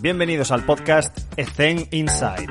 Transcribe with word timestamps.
Bienvenidos 0.00 0.52
al 0.52 0.64
podcast 0.64 1.18
Ethen 1.36 1.88
Inside. 1.90 2.46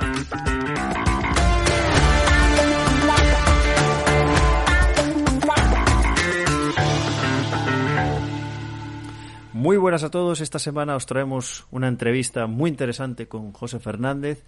Muy 9.54 9.78
buenas 9.78 10.04
a 10.04 10.12
todos. 10.12 10.42
Esta 10.42 10.60
semana 10.60 10.98
os 10.98 11.06
traemos 11.06 11.66
una 11.72 11.88
entrevista 11.88 12.48
muy 12.48 12.70
interesante 12.70 13.30
con 13.30 13.54
José 13.54 13.80
Fernández, 13.80 14.44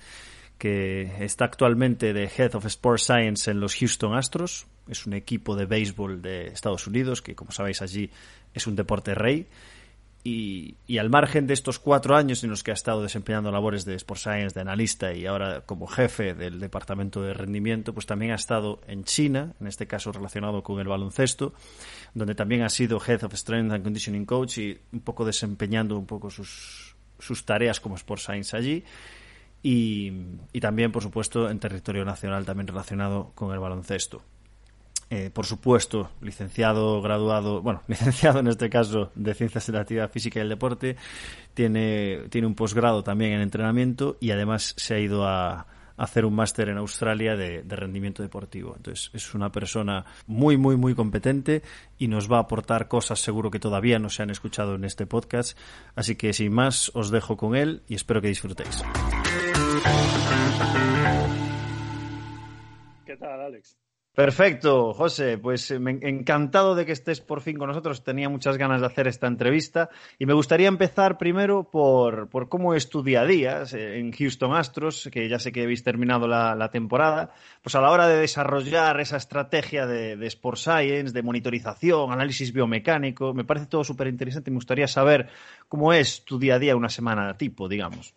que 0.57 1.23
está 1.23 1.45
actualmente 1.45 2.11
de 2.11 2.25
Head 2.25 2.55
of 2.55 2.65
Sports 2.65 3.03
Science 3.03 3.49
en 3.49 3.61
los 3.61 3.77
Houston 3.77 4.13
Astros. 4.13 4.67
Es 4.89 5.07
un 5.07 5.13
equipo 5.13 5.55
de 5.55 5.65
béisbol 5.65 6.21
de 6.21 6.47
Estados 6.47 6.85
Unidos, 6.85 7.21
que 7.21 7.33
como 7.33 7.51
sabéis 7.51 7.81
allí 7.81 8.11
es 8.53 8.67
un 8.67 8.75
deporte 8.75 9.15
rey. 9.15 9.47
Y, 10.21 10.75
al 10.99 11.09
margen 11.09 11.47
de 11.47 11.53
estos 11.53 11.79
cuatro 11.79 12.15
años 12.15 12.43
en 12.43 12.49
los 12.49 12.61
que 12.61 12.71
ha 12.71 12.73
estado 12.73 13.01
desempeñando 13.01 13.51
labores 13.51 13.85
de 13.85 13.95
Sports 13.95 14.23
Science, 14.23 14.53
de 14.53 14.61
analista 14.61 15.13
y 15.13 15.25
ahora 15.25 15.61
como 15.61 15.87
jefe 15.87 16.33
del 16.33 16.59
departamento 16.59 17.21
de 17.21 17.33
rendimiento, 17.33 17.93
pues 17.93 18.05
también 18.05 18.33
ha 18.33 18.35
estado 18.35 18.81
en 18.87 19.05
China, 19.05 19.53
en 19.61 19.67
este 19.67 19.87
caso 19.87 20.11
relacionado 20.11 20.61
con 20.61 20.79
el 20.79 20.87
baloncesto, 20.87 21.53
donde 22.13 22.35
también 22.35 22.63
ha 22.63 22.69
sido 22.69 23.01
Head 23.05 23.23
of 23.23 23.33
Strength 23.33 23.71
and 23.71 23.83
Conditioning 23.83 24.25
Coach 24.25 24.57
y 24.57 24.77
un 24.91 24.99
poco 24.99 25.23
desempeñando 25.23 25.97
un 25.97 26.05
poco 26.05 26.29
sus, 26.29 26.95
sus 27.17 27.45
tareas 27.45 27.79
como 27.79 27.95
Sports 27.95 28.25
Science 28.25 28.57
allí. 28.57 28.83
Y 29.63 30.11
también, 30.61 30.91
por 30.91 31.03
supuesto, 31.03 31.49
en 31.49 31.59
territorio 31.59 32.05
nacional 32.05 32.45
también 32.45 32.67
relacionado 32.67 33.31
con 33.35 33.53
el 33.53 33.59
baloncesto. 33.59 34.21
Eh, 35.11 35.31
por 35.33 35.47
supuesto, 35.47 36.11
licenciado, 36.21 37.01
graduado, 37.01 37.61
bueno, 37.61 37.81
licenciado 37.87 38.39
en 38.39 38.47
este 38.47 38.69
caso 38.69 39.11
de 39.15 39.33
Ciencias 39.33 39.65
de 39.65 39.73
la 39.73 39.81
Actividad 39.81 40.11
Física 40.11 40.39
y 40.39 40.43
el 40.43 40.49
Deporte, 40.49 40.97
tiene, 41.55 42.23
tiene 42.29 42.45
un 42.45 42.55
posgrado 42.55 43.03
también 43.03 43.33
en 43.33 43.41
entrenamiento 43.41 44.17
y 44.19 44.31
además 44.31 44.75
se 44.77 44.95
ha 44.95 44.99
ido 44.99 45.25
a, 45.25 45.65
hacer 45.97 46.23
un 46.25 46.33
máster 46.33 46.69
en 46.69 46.77
Australia 46.77 47.35
de, 47.35 47.61
de, 47.61 47.75
rendimiento 47.75 48.23
deportivo. 48.23 48.73
Entonces, 48.77 49.11
es 49.13 49.33
una 49.33 49.51
persona 49.51 50.05
muy, 50.27 50.55
muy, 50.55 50.77
muy 50.77 50.95
competente 50.95 51.61
y 51.97 52.07
nos 52.07 52.31
va 52.31 52.37
a 52.37 52.41
aportar 52.41 52.87
cosas 52.87 53.19
seguro 53.19 53.51
que 53.51 53.59
todavía 53.59 53.99
no 53.99 54.09
se 54.09 54.23
han 54.23 54.29
escuchado 54.29 54.75
en 54.75 54.85
este 54.85 55.05
podcast. 55.05 55.57
Así 55.95 56.15
que, 56.15 56.31
sin 56.31 56.53
más, 56.53 56.89
os 56.95 57.11
dejo 57.11 57.35
con 57.35 57.53
él 57.53 57.83
y 57.89 57.95
espero 57.95 58.21
que 58.21 58.29
disfrutéis. 58.29 58.81
¿Qué 63.05 63.17
tal, 63.17 63.41
Alex? 63.41 63.77
Perfecto, 64.19 64.93
José. 64.93 65.37
Pues 65.37 65.71
eh, 65.71 65.79
encantado 66.01 66.75
de 66.75 66.85
que 66.85 66.91
estés 66.91 67.21
por 67.21 67.39
fin 67.39 67.57
con 67.57 67.69
nosotros. 67.69 68.03
Tenía 68.03 68.27
muchas 68.27 68.57
ganas 68.57 68.81
de 68.81 68.87
hacer 68.87 69.07
esta 69.07 69.27
entrevista 69.27 69.89
y 70.17 70.25
me 70.25 70.33
gustaría 70.33 70.67
empezar 70.67 71.17
primero 71.17 71.63
por, 71.63 72.27
por 72.27 72.49
cómo 72.49 72.73
es 72.73 72.89
tu 72.89 73.01
día 73.01 73.21
a 73.21 73.25
día 73.25 73.63
eh, 73.71 73.97
en 73.97 74.11
Houston 74.11 74.53
Astros, 74.53 75.07
que 75.09 75.29
ya 75.29 75.39
sé 75.39 75.53
que 75.53 75.63
habéis 75.63 75.85
terminado 75.85 76.27
la, 76.27 76.69
temporada. 76.69 77.33
Pues 77.61 77.75
a 77.75 77.79
la 77.81 77.91
hora 77.91 78.09
de 78.09 78.17
desarrollar 78.17 78.99
esa 78.99 79.15
estrategia 79.15 79.87
de, 79.87 80.17
de 80.17 80.27
Sport 80.27 80.57
Science, 80.57 81.13
de 81.13 81.23
monitorización, 81.23 82.11
análisis 82.11 82.51
biomecánico, 82.51 83.33
me 83.33 83.45
parece 83.45 83.67
todo 83.67 83.85
súper 83.85 84.07
interesante 84.07 84.49
y 84.49 84.51
me 84.51 84.57
gustaría 84.57 84.89
saber 84.89 85.29
cómo 85.69 85.93
es 85.93 86.25
tu 86.25 86.37
día 86.37 86.55
a 86.55 86.59
día 86.59 86.75
una 86.75 86.89
semana 86.89 87.37
tipo, 87.37 87.69
digamos. 87.69 88.13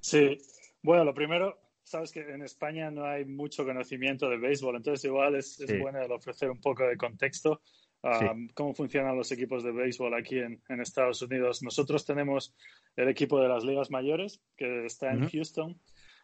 Sí, 0.00 0.38
bueno, 0.82 1.04
lo 1.04 1.14
primero, 1.14 1.56
sabes 1.86 2.10
que 2.10 2.20
en 2.20 2.42
España 2.42 2.90
no 2.90 3.04
hay 3.06 3.24
mucho 3.24 3.64
conocimiento 3.64 4.28
de 4.28 4.38
béisbol, 4.38 4.76
entonces 4.76 5.04
igual 5.04 5.36
es, 5.36 5.60
es 5.60 5.80
bueno 5.80 6.00
ofrecer 6.12 6.50
un 6.50 6.60
poco 6.60 6.84
de 6.84 6.96
contexto. 6.96 7.62
Um, 8.02 8.48
cómo 8.54 8.74
funcionan 8.74 9.16
los 9.16 9.32
equipos 9.32 9.64
de 9.64 9.72
béisbol 9.72 10.14
aquí 10.14 10.38
en, 10.38 10.60
en, 10.68 10.80
Estados 10.80 11.22
Unidos. 11.22 11.62
Nosotros 11.62 12.04
tenemos 12.04 12.54
el 12.94 13.08
equipo 13.08 13.40
de 13.40 13.48
las 13.48 13.64
ligas 13.64 13.90
mayores, 13.90 14.40
que 14.56 14.84
está 14.84 15.12
en 15.12 15.28
Houston. 15.28 15.80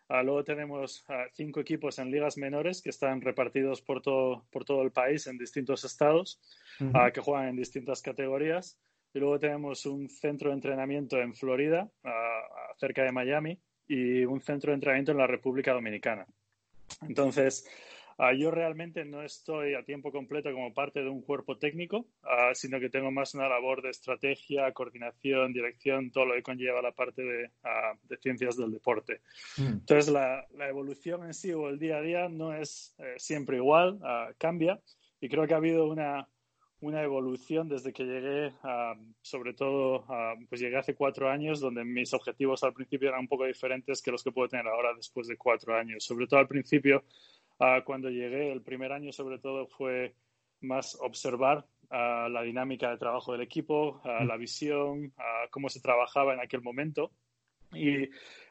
Uh, 0.08 0.22
luego 0.22 0.44
tenemos 0.44 1.04
uh, 1.08 1.28
cinco 1.32 1.60
equipos 1.60 1.98
en 1.98 2.10
ligas 2.10 2.36
menores 2.36 2.82
que 2.82 2.90
están 2.90 3.20
repartidos 3.20 3.82
por 3.82 4.00
todo, 4.02 4.46
por 4.50 4.64
todo 4.64 4.82
el 4.82 4.92
país 4.92 5.26
en 5.26 5.38
distintos 5.38 5.84
estados, 5.84 6.40
que 6.78 7.20
juegan 7.20 7.48
en 7.48 7.56
distintas 7.56 8.02
categorías. 8.02 8.78
Y 9.14 9.18
luego 9.18 9.38
tenemos 9.38 9.86
un 9.86 10.08
centro 10.08 10.50
de 10.50 10.56
entrenamiento 10.56 11.18
en 11.18 11.34
Florida, 11.34 11.90
cerca 12.78 13.02
de 13.02 13.12
Miami, 13.12 13.60
y 13.92 14.24
un 14.24 14.40
centro 14.40 14.70
de 14.70 14.76
entrenamiento 14.76 15.12
en 15.12 15.18
la 15.18 15.26
República 15.26 15.74
Dominicana. 15.74 16.26
Entonces, 17.02 17.68
uh, 18.18 18.34
yo 18.34 18.50
realmente 18.50 19.04
no 19.04 19.22
estoy 19.22 19.74
a 19.74 19.84
tiempo 19.84 20.10
completo 20.10 20.50
como 20.50 20.72
parte 20.72 21.02
de 21.02 21.10
un 21.10 21.20
cuerpo 21.20 21.58
técnico, 21.58 22.06
uh, 22.22 22.54
sino 22.54 22.80
que 22.80 22.88
tengo 22.88 23.10
más 23.10 23.34
una 23.34 23.50
labor 23.50 23.82
de 23.82 23.90
estrategia, 23.90 24.72
coordinación, 24.72 25.52
dirección, 25.52 26.10
todo 26.10 26.24
lo 26.24 26.34
que 26.34 26.42
conlleva 26.42 26.80
la 26.80 26.92
parte 26.92 27.22
de, 27.22 27.44
uh, 27.64 27.98
de 28.08 28.16
ciencias 28.16 28.56
del 28.56 28.72
deporte. 28.72 29.20
Mm. 29.58 29.66
Entonces, 29.66 30.10
la, 30.10 30.46
la, 30.54 30.68
evolución 30.68 31.26
en 31.26 31.34
sí 31.34 31.52
o 31.52 31.68
el 31.68 31.78
día 31.78 31.98
a 31.98 32.02
día 32.02 32.28
no 32.30 32.54
es 32.54 32.94
eh, 32.98 33.14
siempre 33.18 33.58
igual, 33.58 33.98
cambia, 34.38 34.80
y 35.20 35.28
creo 35.28 35.46
que 35.46 35.52
ha 35.52 35.58
habido 35.58 35.86
una, 35.86 36.26
una 36.82 37.02
evolución 37.02 37.68
desde 37.68 37.92
que 37.92 38.04
llegué, 38.04 38.52
sobre 39.20 39.54
todo, 39.54 40.04
pues 40.48 40.60
llegué 40.60 40.76
hace 40.76 40.94
cuatro 40.94 41.30
años, 41.30 41.60
donde 41.60 41.84
mis 41.84 42.12
objetivos 42.12 42.64
al 42.64 42.74
principio 42.74 43.08
eran 43.08 43.20
un 43.20 43.28
poco 43.28 43.44
diferentes 43.46 44.02
que 44.02 44.10
los 44.10 44.22
que 44.22 44.32
puedo 44.32 44.48
tener 44.48 44.66
ahora 44.66 44.92
después 44.94 45.28
de 45.28 45.36
cuatro 45.36 45.76
años. 45.76 46.04
Sobre 46.04 46.26
todo 46.26 46.40
al 46.40 46.48
principio, 46.48 47.04
cuando 47.84 48.10
llegué, 48.10 48.50
el 48.50 48.62
primer 48.62 48.92
año 48.92 49.12
sobre 49.12 49.38
todo 49.38 49.66
fue 49.68 50.14
más 50.60 50.98
observar 51.00 51.64
la 51.88 52.42
dinámica 52.42 52.90
de 52.90 52.98
trabajo 52.98 53.32
del 53.32 53.42
equipo, 53.42 54.00
mm. 54.04 54.26
la 54.26 54.36
visión, 54.36 55.12
cómo 55.50 55.68
se 55.68 55.80
trabajaba 55.80 56.34
en 56.34 56.40
aquel 56.40 56.62
momento. 56.62 57.12
Y 57.72 58.08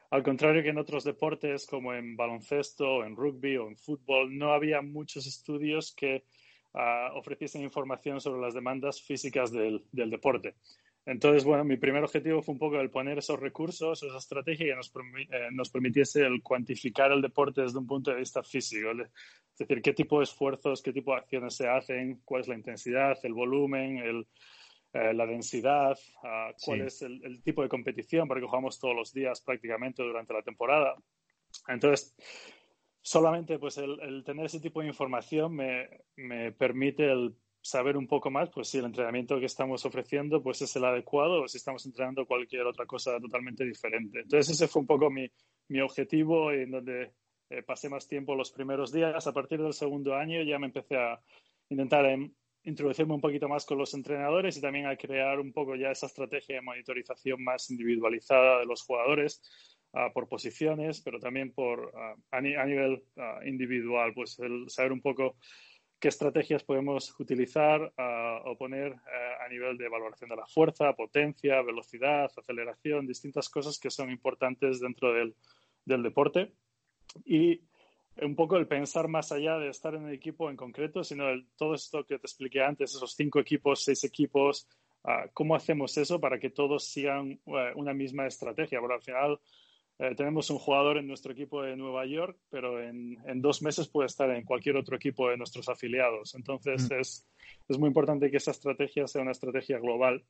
al 0.09 0.23
contrario 0.23 0.63
que 0.63 0.69
en 0.69 0.77
otros 0.77 1.03
deportes 1.03 1.65
como 1.65 1.93
en 1.93 2.15
baloncesto, 2.15 3.03
en 3.03 3.15
rugby 3.15 3.57
o 3.57 3.67
en 3.67 3.75
fútbol, 3.75 4.37
no 4.37 4.53
había 4.53 4.81
muchos 4.81 5.27
estudios 5.27 5.93
que 5.93 6.23
uh, 6.73 7.17
ofreciesen 7.17 7.63
información 7.63 8.21
sobre 8.21 8.41
las 8.41 8.53
demandas 8.53 9.01
físicas 9.01 9.51
del, 9.51 9.83
del, 9.91 10.09
deporte. 10.09 10.55
Entonces, 11.05 11.43
bueno, 11.43 11.63
mi 11.63 11.77
primer 11.77 12.03
objetivo 12.03 12.41
fue 12.41 12.53
un 12.53 12.59
poco 12.59 12.79
el 12.79 12.91
poner 12.91 13.17
esos 13.17 13.39
recursos, 13.39 14.03
esa 14.03 14.17
estrategia 14.17 14.67
que 14.67 14.75
nos, 14.75 14.91
eh, 15.31 15.49
nos 15.51 15.69
permitiese 15.69 16.21
el 16.25 16.43
cuantificar 16.43 17.11
el 17.11 17.21
deporte 17.21 17.61
desde 17.61 17.79
un 17.79 17.87
punto 17.87 18.11
de 18.11 18.17
vista 18.17 18.43
físico. 18.43 18.91
Es 18.91 19.57
decir, 19.57 19.81
qué 19.81 19.93
tipo 19.93 20.19
de 20.19 20.25
esfuerzos, 20.25 20.81
qué 20.81 20.93
tipo 20.93 21.11
de 21.11 21.17
acciones 21.17 21.55
se 21.55 21.67
hacen, 21.67 22.21
cuál 22.23 22.41
es 22.41 22.47
la 22.47 22.55
intensidad, 22.55 23.17
el 23.23 23.33
volumen, 23.33 23.97
el, 23.97 24.27
eh, 24.93 25.13
la 25.13 25.25
densidad, 25.25 25.97
uh, 26.23 26.53
cuál 26.61 26.79
sí. 26.79 26.85
es 26.85 27.01
el, 27.01 27.23
el, 27.23 27.41
tipo 27.41 27.63
de 27.63 27.69
competición, 27.69 28.27
porque 28.27 28.45
jugamos 28.45 28.79
todos 28.79 28.95
los 28.95 29.11
días 29.11 29.41
prácticamente 29.41 30.03
durante 30.03 30.33
la 30.33 30.43
temporada. 30.43 30.95
Entonces, 31.67 32.15
solamente 33.01 33.57
pues 33.59 33.77
el, 33.77 34.23
tener 34.23 34.45
ese 34.45 34.59
tipo 34.59 34.81
de 34.81 34.87
información 34.87 35.55
me, 35.55 35.89
me, 36.15 36.51
permite 36.51 37.11
el 37.11 37.35
saber 37.61 37.97
un 37.97 38.07
poco 38.07 38.29
más 38.31 38.49
pues 38.49 38.69
si 38.69 38.79
el 38.79 38.85
entrenamiento 38.85 39.39
que 39.39 39.45
estamos 39.45 39.85
ofreciendo 39.85 40.41
pues 40.41 40.61
es 40.61 40.75
el 40.75 40.85
adecuado 40.85 41.43
o 41.43 41.47
si 41.47 41.57
estamos 41.57 41.85
entrenando 41.85 42.25
cualquier 42.25 42.65
otra 42.65 42.85
cosa 42.85 43.19
totalmente 43.19 43.65
diferente. 43.65 44.21
Entonces 44.21 44.55
ese 44.55 44.67
fue 44.67 44.81
un 44.81 44.87
poco 44.87 45.09
mi, 45.09 45.29
mi 45.67 45.81
objetivo 45.81 46.51
en 46.51 46.71
donde 46.71 47.13
eh, 47.49 47.63
pasé 47.63 47.89
más 47.89 48.07
tiempo 48.07 48.35
los 48.35 48.51
primeros 48.51 48.91
días. 48.91 49.27
A 49.27 49.33
partir 49.33 49.61
del 49.61 49.73
segundo 49.73 50.15
año 50.15 50.41
ya 50.43 50.59
me 50.59 50.67
empecé 50.67 50.97
a 50.97 51.19
intentar 51.69 52.05
en, 52.05 52.35
introducirme 52.63 53.13
un 53.13 53.21
poquito 53.21 53.49
más 53.49 53.65
con 53.65 53.77
los 53.77 53.93
entrenadores 53.93 54.57
y 54.57 54.61
también 54.61 54.85
a 54.85 54.95
crear 54.95 55.39
un 55.39 55.51
poco 55.51 55.75
ya 55.75 55.91
esa 55.91 56.05
estrategia 56.05 56.55
de 56.55 56.61
monitorización 56.61 57.43
más 57.43 57.69
individualizada 57.71 58.59
de 58.59 58.65
los 58.65 58.83
jugadores 58.83 59.41
uh, 59.93 60.11
por 60.13 60.27
posiciones, 60.27 61.01
pero 61.01 61.19
también 61.19 61.51
por, 61.53 61.91
uh, 61.93 62.21
a, 62.31 62.41
ni 62.41 62.55
a, 62.55 62.65
nivel 62.65 63.03
uh, 63.15 63.45
individual, 63.45 64.13
pues 64.13 64.39
el 64.39 64.69
saber 64.69 64.91
un 64.91 65.01
poco 65.01 65.35
qué 65.99 66.07
estrategias 66.07 66.63
podemos 66.63 67.13
utilizar 67.19 67.93
o 68.43 68.57
poner 68.57 68.95
a 69.39 69.47
nivel 69.49 69.77
de 69.77 69.87
valoración 69.87 70.31
de 70.31 70.35
la 70.35 70.47
fuerza, 70.47 70.93
potencia, 70.93 71.61
velocidad, 71.61 72.27
aceleración, 72.35 73.05
distintas 73.05 73.49
cosas 73.49 73.77
que 73.77 73.91
son 73.91 74.09
importantes 74.09 74.79
dentro 74.79 75.13
del, 75.13 75.35
del 75.85 76.01
deporte. 76.01 76.53
Y 77.23 77.61
un 78.19 78.35
poco 78.35 78.57
el 78.57 78.67
pensar 78.67 79.07
más 79.07 79.31
allá 79.31 79.57
de 79.57 79.69
estar 79.69 79.95
en 79.95 80.07
el 80.07 80.13
equipo 80.13 80.49
en 80.49 80.57
concreto, 80.57 81.03
sino 81.03 81.29
el, 81.29 81.47
todo 81.55 81.75
esto 81.75 82.05
que 82.05 82.19
te 82.19 82.27
expliqué 82.27 82.61
antes, 82.63 82.95
esos 82.95 83.13
cinco 83.13 83.39
equipos, 83.39 83.83
seis 83.83 84.03
equipos, 84.03 84.67
uh, 85.03 85.29
cómo 85.33 85.55
hacemos 85.55 85.97
eso 85.97 86.19
para 86.19 86.39
que 86.39 86.49
todos 86.49 86.85
sigan 86.85 87.39
uh, 87.45 87.57
una 87.75 87.93
misma 87.93 88.27
estrategia. 88.27 88.79
Porque 88.79 88.95
al 88.95 89.01
final 89.01 89.39
eh, 90.01 90.15
tenemos 90.15 90.49
un 90.49 90.57
jugador 90.57 90.97
en 90.97 91.05
nuestro 91.05 91.31
equipo 91.31 91.61
de 91.61 91.77
Nueva 91.77 92.07
York, 92.07 92.35
pero 92.49 92.81
en, 92.81 93.19
en, 93.27 93.39
dos 93.39 93.61
meses 93.61 93.87
puede 93.87 94.07
estar 94.07 94.31
en 94.31 94.43
cualquier 94.43 94.75
otro 94.75 94.95
equipo 94.95 95.29
de 95.29 95.37
nuestros 95.37 95.69
afiliados. 95.69 96.33
Entonces 96.33 96.89
mm. 96.89 96.93
es, 96.99 97.29
es, 97.69 97.77
muy 97.77 97.89
importante 97.89 98.31
que 98.31 98.37
esa 98.37 98.49
estrategia 98.49 99.05
sea 99.05 99.21
una 99.21 99.29
estrategia 99.29 99.77
global. 99.77 100.25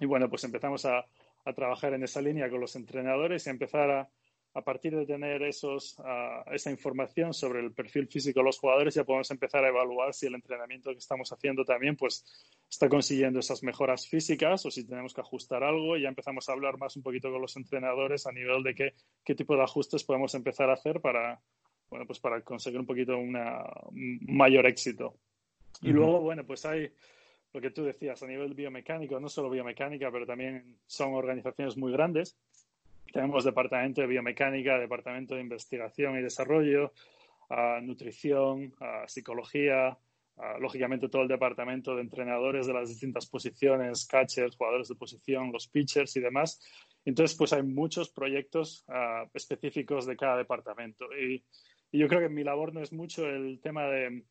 Y 0.00 0.06
bueno, 0.06 0.28
pues 0.28 0.42
empezamos 0.42 0.84
a, 0.84 1.06
a, 1.44 1.52
trabajar 1.52 1.94
en 1.94 2.02
esa 2.02 2.20
línea 2.20 2.50
con 2.50 2.60
los 2.60 2.74
entrenadores 2.74 3.46
y 3.46 3.50
a 3.50 3.52
empezar 3.52 3.88
a, 3.88 4.08
a 4.54 4.62
partir 4.62 4.94
de 4.94 5.04
tener 5.04 5.42
esos, 5.42 5.98
uh, 5.98 6.48
esa 6.52 6.70
información 6.70 7.34
sobre 7.34 7.58
el 7.58 7.72
perfil 7.72 8.06
físico 8.06 8.38
de 8.38 8.44
los 8.44 8.58
jugadores, 8.58 8.94
ya 8.94 9.02
podemos 9.02 9.28
empezar 9.32 9.64
a 9.64 9.68
evaluar 9.68 10.14
si 10.14 10.26
el 10.26 10.34
entrenamiento 10.36 10.92
que 10.92 10.98
estamos 10.98 11.32
haciendo 11.32 11.64
también 11.64 11.96
pues, 11.96 12.24
está 12.70 12.88
consiguiendo 12.88 13.40
esas 13.40 13.64
mejoras 13.64 14.06
físicas 14.06 14.64
o 14.64 14.70
si 14.70 14.86
tenemos 14.86 15.12
que 15.12 15.20
ajustar 15.20 15.64
algo. 15.64 15.96
Ya 15.96 16.08
empezamos 16.08 16.48
a 16.48 16.52
hablar 16.52 16.78
más 16.78 16.94
un 16.94 17.02
poquito 17.02 17.32
con 17.32 17.42
los 17.42 17.56
entrenadores 17.56 18.28
a 18.28 18.32
nivel 18.32 18.62
de 18.62 18.76
qué, 18.76 18.94
qué 19.24 19.34
tipo 19.34 19.56
de 19.56 19.64
ajustes 19.64 20.04
podemos 20.04 20.32
empezar 20.36 20.70
a 20.70 20.74
hacer 20.74 21.00
para, 21.00 21.40
bueno, 21.90 22.06
pues 22.06 22.20
para 22.20 22.40
conseguir 22.42 22.78
un 22.78 22.86
poquito 22.86 23.18
una, 23.18 23.60
un 23.90 24.20
mayor 24.22 24.66
éxito. 24.66 25.16
Y 25.82 25.88
luego, 25.88 26.20
bueno, 26.20 26.46
pues 26.46 26.64
hay 26.64 26.92
lo 27.52 27.60
que 27.60 27.70
tú 27.70 27.84
decías 27.84 28.22
a 28.22 28.26
nivel 28.26 28.54
biomecánico, 28.54 29.18
no 29.18 29.28
solo 29.28 29.50
biomecánica, 29.50 30.10
pero 30.12 30.26
también 30.26 30.76
son 30.86 31.14
organizaciones 31.14 31.76
muy 31.76 31.92
grandes 31.92 32.36
tenemos 33.14 33.44
departamento 33.44 34.00
de 34.00 34.08
biomecánica, 34.08 34.76
departamento 34.76 35.36
de 35.36 35.40
investigación 35.40 36.18
y 36.18 36.22
desarrollo, 36.22 36.92
nutrición, 37.80 38.74
psicología, 39.06 39.96
lógicamente 40.58 41.08
todo 41.08 41.22
el 41.22 41.28
departamento 41.28 41.94
de 41.94 42.02
entrenadores 42.02 42.66
de 42.66 42.72
las 42.72 42.88
distintas 42.88 43.26
posiciones, 43.26 44.04
catchers, 44.04 44.56
jugadores 44.56 44.88
de 44.88 44.96
posición, 44.96 45.52
los 45.52 45.68
pitchers 45.68 46.16
y 46.16 46.20
demás. 46.20 46.60
Entonces, 47.04 47.36
pues 47.36 47.52
hay 47.52 47.62
muchos 47.62 48.10
proyectos 48.10 48.84
específicos 49.32 50.06
de 50.06 50.16
cada 50.16 50.36
departamento. 50.36 51.06
y, 51.16 51.44
yo 51.92 52.08
creo 52.08 52.22
que 52.22 52.28
mi 52.28 52.42
labor 52.42 52.74
no 52.74 52.80
es 52.80 52.92
mucho 52.92 53.24
el 53.28 53.60
tema 53.60 53.84
de 53.84 54.24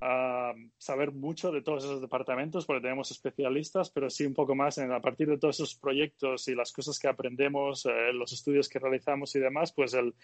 a 0.00 0.54
saber 0.78 1.12
mucho 1.12 1.52
de 1.52 1.62
todos 1.62 1.84
esos 1.84 2.00
departamentos 2.00 2.64
porque 2.64 2.82
tenemos 2.82 3.10
especialistas, 3.10 3.90
pero 3.90 4.08
sí 4.08 4.24
un 4.24 4.34
poco 4.34 4.54
más 4.54 4.78
en, 4.78 4.92
a 4.92 5.00
partir 5.00 5.28
de 5.28 5.38
todos 5.38 5.56
esos 5.56 5.74
proyectos 5.74 6.48
y 6.48 6.54
las 6.54 6.72
cosas 6.72 6.98
que 6.98 7.08
aprendemos, 7.08 7.84
eh, 7.86 8.12
los 8.12 8.32
estudios 8.32 8.68
que 8.68 8.78
realizamos 8.78 9.34
y 9.36 9.40
demás, 9.40 9.72
pues 9.72 9.92
el, 9.94 10.14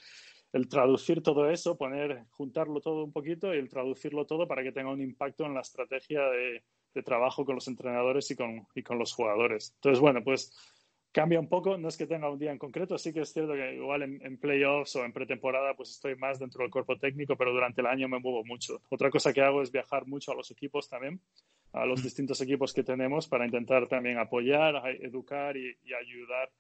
el, 0.53 0.69
traducir 0.69 1.23
todo 1.23 1.51
eso, 1.51 1.77
poner, 1.77 2.25
juntarlo 2.31 2.81
todo 2.81 3.05
un 3.05 3.13
poquito 3.13 3.55
y 3.55 3.59
el 3.59 3.69
traducirlo 3.69 4.25
todo 4.25 4.49
para 4.49 4.63
que 4.63 4.73
tenga 4.73 4.91
un 4.91 5.03
impacto 5.03 5.45
en 5.45 5.55
la 5.55 5.61
estrategia 5.61 6.23
de, 6.31 6.63
de 6.95 7.03
trabajo 7.03 7.45
con 7.45 7.57
los 7.57 7.69
entrenadores 7.69 8.31
y 8.31 8.37
con, 8.37 8.67
y 8.75 8.83
con 8.83 8.99
los 8.99 9.13
jugadores. 9.13 9.73
Entonces, 9.77 10.01
bueno, 10.01 10.25
pues 10.25 10.53
cambia 11.17 11.41
un 11.41 11.49
poco, 11.49 11.79
no 11.79 11.89
es 11.89 11.97
que 11.97 12.07
tenga 12.07 12.29
un 12.29 12.39
día 12.39 12.53
en 12.53 12.59
concreto, 12.59 12.99
sí 12.99 13.11
que 13.11 13.23
es 13.23 13.33
cierto 13.33 13.55
que 13.55 13.77
igual 13.77 14.03
en, 14.03 14.37
playoffs 14.37 14.97
o 14.97 15.05
en 15.07 15.15
pretemporada 15.15 15.73
pues 15.75 15.93
estoy 15.93 16.15
más 16.15 16.39
dentro 16.39 16.61
del 16.61 16.71
cuerpo 16.71 16.99
técnico, 16.99 17.37
pero 17.37 17.55
durante 17.55 17.81
el 17.81 17.87
año 17.87 18.07
me 18.07 18.19
muevo 18.19 18.45
mucho. 18.45 18.83
Otra 18.91 19.09
cosa 19.09 19.33
que 19.33 19.41
hago 19.41 19.63
es 19.63 19.73
viajar 19.73 20.07
mucho 20.07 20.33
a 20.33 20.35
los 20.35 20.51
equipos 20.51 20.91
también, 20.91 21.19
a 21.73 21.87
los 21.87 22.03
distintos 22.03 22.39
equipos 22.43 22.75
que 22.75 22.83
tenemos 22.83 23.29
para 23.29 23.47
intentar 23.47 23.89
también 23.89 24.19
apoyar, 24.19 24.75
educar 25.01 25.57
y, 25.57 25.75
ayudar 25.95 26.51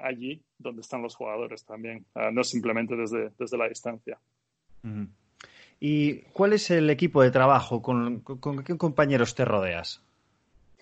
allí 0.00 0.42
donde 0.56 0.80
están 0.80 1.02
los 1.02 1.14
jugadores 1.14 1.66
también, 1.66 2.06
no 2.32 2.42
simplemente 2.42 2.96
desde, 2.96 3.32
desde 3.38 3.58
la 3.58 3.68
distancia. 3.68 4.18
¿Y 5.78 6.22
cuál 6.32 6.54
es 6.54 6.70
el 6.70 6.88
equipo 6.88 7.20
de 7.20 7.30
trabajo? 7.30 7.82
¿Con, 7.82 8.20
con 8.20 8.64
qué 8.64 8.78
compañeros 8.78 9.34
te 9.34 9.44
rodeas? 9.44 10.02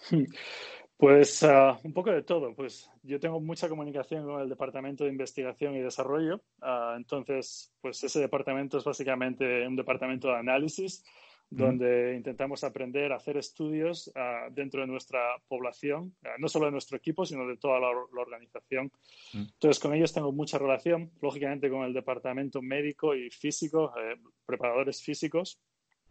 Pues 1.03 1.43
ah, 1.43 1.81
un 1.83 1.93
poco 1.93 2.13
de 2.13 2.23
todo. 2.23 2.55
Pues 2.55 2.89
yo 3.03 3.19
tengo 3.19 3.41
mucha 3.41 3.69
comunicación 3.69 4.25
con 4.25 4.41
el 4.41 4.49
Departamento 4.49 5.03
de 5.03 5.11
Investigación 5.11 5.75
y 5.75 5.81
Desarrollo. 5.81 6.45
Ah, 6.61 6.95
entonces, 6.97 7.75
pues 7.81 8.05
ese 8.05 8.21
departamento 8.21 8.79
es 8.79 8.85
básicamente 8.85 9.67
un 9.67 9.75
departamento 9.75 10.29
de 10.29 10.37
análisis 10.37 11.05
donde 11.51 12.15
intentamos 12.15 12.63
aprender 12.63 13.13
a 13.13 13.17
hacer 13.17 13.37
estudios 13.37 14.13
ah, 14.15 14.47
dentro 14.53 14.83
de 14.83 14.87
nuestra 14.87 15.19
población, 15.49 16.15
no 16.39 16.47
solo 16.47 16.67
de 16.67 16.71
nuestro 16.71 16.97
equipo, 16.99 17.27
sino 17.27 17.49
de 17.49 17.57
toda 17.57 17.81
la, 17.81 17.89
organización. 17.89 18.93
Entonces, 19.35 19.83
con 19.83 19.95
ellos 19.95 20.13
tengo 20.13 20.31
mucha 20.31 20.57
relación, 20.57 21.11
lógicamente 21.21 21.69
con 21.69 21.83
el 21.83 21.93
departamento 21.93 22.63
médico 22.63 23.17
y 23.17 23.29
físico, 23.29 23.93
eh, 23.99 24.21
preparadores 24.47 25.03
físicos 25.03 25.59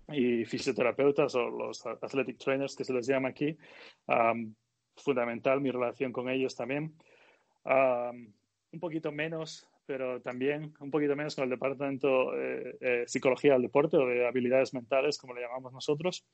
y 0.10 0.44
fisioterapeutas 0.44 1.34
o 1.36 1.50
los 1.50 1.86
athletic 1.86 2.38
trainers 2.38 2.76
que 2.76 2.84
se 2.84 2.92
les 2.92 3.08
llama 3.08 3.30
aquí 3.30 3.58
fundamental 5.02 5.62
mi 5.62 5.72
relación 5.72 6.12
con 6.12 6.30
ellos 6.30 6.56
también. 6.56 6.96
un 7.66 8.80
poquito 8.80 9.12
menos, 9.12 9.68
pero 9.86 10.22
también 10.22 10.74
un 10.80 10.92
poquito 10.92 11.16
menos 11.16 11.36
con 11.36 11.44
el 11.44 11.50
departamento 11.50 12.32
de 12.32 12.78
eh, 12.82 13.04
psicología 13.08 13.54
del 13.54 13.64
deporte 13.64 13.98
o 13.98 14.06
de 14.06 14.28
habilidades 14.28 14.74
mentales, 14.74 15.18
como 15.18 15.34
le 15.34 15.42
llamamos 15.42 15.74
nosotros. 15.74 16.26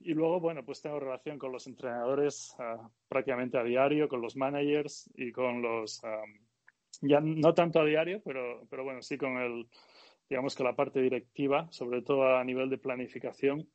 y 0.00 0.14
luego, 0.14 0.40
bueno, 0.40 0.64
pues 0.64 0.82
tengo 0.82 1.00
relación 1.00 1.38
con 1.38 1.52
los 1.52 1.66
entrenadores 1.66 2.54
ah, 2.58 2.88
prácticamente 3.08 3.58
a 3.58 3.64
diario, 3.64 4.08
con 4.08 4.20
los 4.20 4.36
managers 4.36 5.10
y 5.14 5.32
con 5.32 5.62
los, 5.62 6.02
ya 7.00 7.20
no 7.20 7.54
tanto 7.54 7.80
a 7.80 7.84
diario, 7.84 8.20
pero, 8.24 8.66
pero 8.70 8.84
bueno, 8.84 9.02
sí 9.02 9.16
con 9.16 9.38
el, 9.38 9.66
digamos 10.28 10.54
que 10.54 10.64
la 10.64 10.76
parte 10.76 11.00
directiva, 11.00 11.66
sobre 11.70 12.02
todo 12.02 12.36
a 12.36 12.44
nivel 12.44 12.70
de 12.70 12.78
planificación 12.78 13.68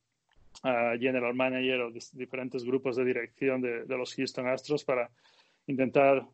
general 0.99 1.33
manager 1.33 1.81
o 1.81 1.91
diferentes 1.91 2.63
grupos 2.63 2.95
de 2.95 3.05
dirección 3.05 3.61
de, 3.61 3.85
los 3.97 4.13
Houston 4.15 4.47
Astros 4.47 4.83
para 4.83 5.09
intentar 5.67 6.25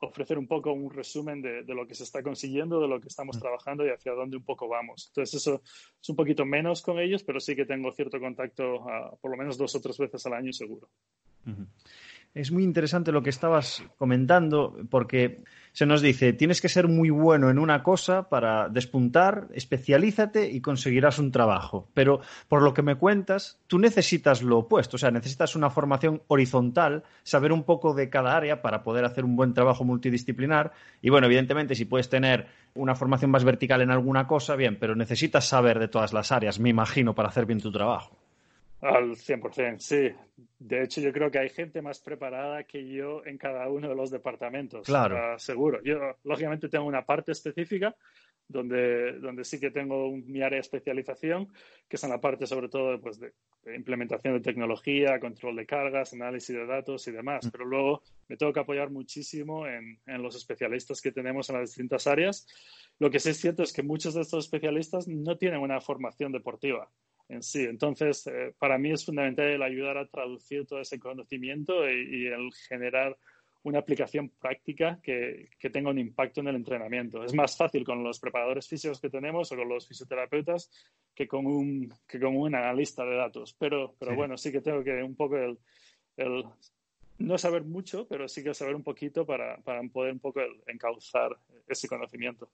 ofrecer 0.00 0.38
un 0.38 0.46
poco 0.46 0.72
un 0.72 0.90
resumen 0.90 1.40
de, 1.40 1.62
lo 1.74 1.86
que 1.86 1.94
se 1.94 2.04
está 2.04 2.22
consiguiendo, 2.22 2.80
de 2.80 2.88
lo 2.88 3.00
que 3.00 3.08
estamos 3.08 3.36
mm. 3.36 3.40
trabajando 3.40 3.86
y 3.86 3.90
hacia 3.90 4.12
dónde 4.12 4.36
un 4.36 4.44
poco 4.44 4.68
vamos. 4.68 5.06
Entonces 5.08 5.40
eso 5.40 5.62
es 6.00 6.08
un 6.08 6.16
poquito 6.16 6.44
menos 6.44 6.82
con 6.82 6.98
ellos, 6.98 7.22
pero 7.24 7.40
sí 7.40 7.56
que 7.56 7.64
tengo 7.64 7.92
cierto 7.92 8.20
contacto 8.20 8.84
por 9.20 9.30
lo 9.30 9.36
menos 9.36 9.56
dos 9.56 9.74
o 9.74 9.80
tres 9.80 9.96
veces 9.98 10.26
al 10.26 10.34
año 10.34 10.52
seguro. 10.52 10.88
Es 12.36 12.52
muy 12.52 12.64
interesante 12.64 13.12
lo 13.12 13.22
que 13.22 13.30
estabas 13.30 13.82
comentando 13.96 14.76
porque 14.90 15.42
se 15.72 15.86
nos 15.86 16.02
dice, 16.02 16.34
tienes 16.34 16.60
que 16.60 16.68
ser 16.68 16.86
muy 16.86 17.08
bueno 17.08 17.48
en 17.48 17.58
una 17.58 17.82
cosa 17.82 18.28
para 18.28 18.68
despuntar, 18.68 19.48
especialízate 19.54 20.50
y 20.50 20.60
conseguirás 20.60 21.18
un 21.18 21.32
trabajo. 21.32 21.88
Pero 21.94 22.20
por 22.46 22.60
lo 22.60 22.74
que 22.74 22.82
me 22.82 22.96
cuentas, 22.96 23.58
tú 23.66 23.78
necesitas 23.78 24.42
lo 24.42 24.58
opuesto, 24.58 24.96
o 24.96 24.98
sea, 24.98 25.10
necesitas 25.10 25.56
una 25.56 25.70
formación 25.70 26.20
horizontal, 26.26 27.04
saber 27.22 27.52
un 27.52 27.62
poco 27.62 27.94
de 27.94 28.10
cada 28.10 28.36
área 28.36 28.60
para 28.60 28.82
poder 28.82 29.06
hacer 29.06 29.24
un 29.24 29.34
buen 29.34 29.54
trabajo 29.54 29.84
multidisciplinar. 29.84 30.72
Y 31.00 31.08
bueno, 31.08 31.28
evidentemente, 31.28 31.74
si 31.74 31.86
puedes 31.86 32.10
tener 32.10 32.48
una 32.74 32.94
formación 32.94 33.30
más 33.30 33.44
vertical 33.44 33.80
en 33.80 33.90
alguna 33.90 34.26
cosa, 34.26 34.56
bien, 34.56 34.76
pero 34.78 34.94
necesitas 34.94 35.48
saber 35.48 35.78
de 35.78 35.88
todas 35.88 36.12
las 36.12 36.32
áreas, 36.32 36.60
me 36.60 36.68
imagino, 36.68 37.14
para 37.14 37.30
hacer 37.30 37.46
bien 37.46 37.62
tu 37.62 37.72
trabajo. 37.72 38.25
Al 38.80 39.16
100%, 39.16 39.78
sí. 39.78 40.10
De 40.58 40.82
hecho, 40.82 41.00
yo 41.00 41.12
creo 41.12 41.30
que 41.30 41.38
hay 41.38 41.48
gente 41.48 41.80
más 41.80 42.00
preparada 42.00 42.64
que 42.64 42.86
yo 42.86 43.24
en 43.24 43.38
cada 43.38 43.68
uno 43.68 43.88
de 43.88 43.94
los 43.94 44.10
departamentos. 44.10 44.86
Claro. 44.86 45.38
seguro. 45.38 45.82
Yo, 45.82 45.98
lógicamente, 46.24 46.68
tengo 46.68 46.84
una 46.84 47.04
parte 47.04 47.32
específica 47.32 47.96
donde, 48.48 49.18
donde 49.18 49.44
sí 49.44 49.58
que 49.58 49.70
tengo 49.70 50.10
mi 50.10 50.42
área 50.42 50.56
de 50.56 50.60
especialización, 50.60 51.48
que 51.88 51.96
es 51.96 52.04
en 52.04 52.10
la 52.10 52.20
parte 52.20 52.46
sobre 52.46 52.68
todo 52.68 53.00
pues, 53.00 53.18
de, 53.18 53.32
implementación 53.74 54.34
de 54.34 54.40
tecnología, 54.40 55.18
control 55.18 55.56
de 55.56 55.66
cargas, 55.66 56.12
análisis 56.12 56.54
de 56.54 56.66
datos 56.66 57.08
y 57.08 57.12
demás. 57.12 57.46
Mm. 57.46 57.50
Pero 57.50 57.64
luego 57.64 58.02
me 58.28 58.36
tengo 58.36 58.52
que 58.52 58.60
apoyar 58.60 58.90
muchísimo 58.90 59.66
en, 59.66 59.98
en 60.06 60.22
los 60.22 60.36
especialistas 60.36 61.00
que 61.00 61.12
tenemos 61.12 61.48
en 61.48 61.56
las 61.56 61.70
distintas 61.70 62.06
áreas. 62.06 62.46
Lo 62.98 63.10
que 63.10 63.20
sí 63.20 63.30
es 63.30 63.40
cierto 63.40 63.62
es 63.62 63.72
que 63.72 63.82
muchos 63.82 64.14
de 64.14 64.20
estos 64.20 64.44
especialistas 64.44 65.08
no 65.08 65.38
tienen 65.38 65.60
una 65.60 65.80
formación 65.80 66.30
deportiva 66.30 66.90
en 67.28 67.42
sí. 67.42 67.64
Entonces, 67.64 68.26
eh, 68.26 68.54
para 68.58 68.78
mí 68.78 68.92
es 68.92 69.04
fundamental 69.04 69.46
el 69.46 69.62
ayudar 69.62 69.98
a 69.98 70.06
traducir 70.06 70.66
todo 70.66 70.80
ese 70.80 70.98
conocimiento 70.98 71.88
y, 71.88 72.26
el 72.26 72.52
generar 72.68 73.16
una 73.62 73.80
aplicación 73.80 74.28
práctica 74.28 75.00
que, 75.02 75.50
que, 75.58 75.70
tenga 75.70 75.90
un 75.90 75.98
impacto 75.98 76.40
en 76.40 76.48
el 76.48 76.56
entrenamiento. 76.56 77.24
Es 77.24 77.34
más 77.34 77.56
fácil 77.56 77.84
con 77.84 78.04
los 78.04 78.20
preparadores 78.20 78.68
físicos 78.68 79.00
que 79.00 79.10
tenemos 79.10 79.50
o 79.50 79.56
con 79.56 79.68
los 79.68 79.88
fisioterapeutas 79.88 80.70
que 81.12 81.26
con 81.26 81.46
un, 81.46 81.92
que 82.06 82.20
con 82.20 82.36
un 82.36 82.54
analista 82.54 83.04
de 83.04 83.16
datos. 83.16 83.56
Pero, 83.58 83.96
pero 83.98 84.14
bueno, 84.14 84.36
sí 84.36 84.52
que 84.52 84.60
tengo 84.60 84.84
que 84.84 85.02
un 85.02 85.16
poco 85.16 85.36
el, 85.36 85.58
el, 86.16 86.44
no 87.18 87.38
saber 87.38 87.64
mucho, 87.64 88.06
pero 88.06 88.28
sí 88.28 88.44
que 88.44 88.54
saber 88.54 88.76
un 88.76 88.82
poquito 88.82 89.26
para, 89.26 89.56
para 89.58 89.82
poder 89.88 90.12
un 90.12 90.20
poco 90.20 90.40
encauzar 90.66 91.36
ese 91.66 91.88
conocimiento. 91.88 92.48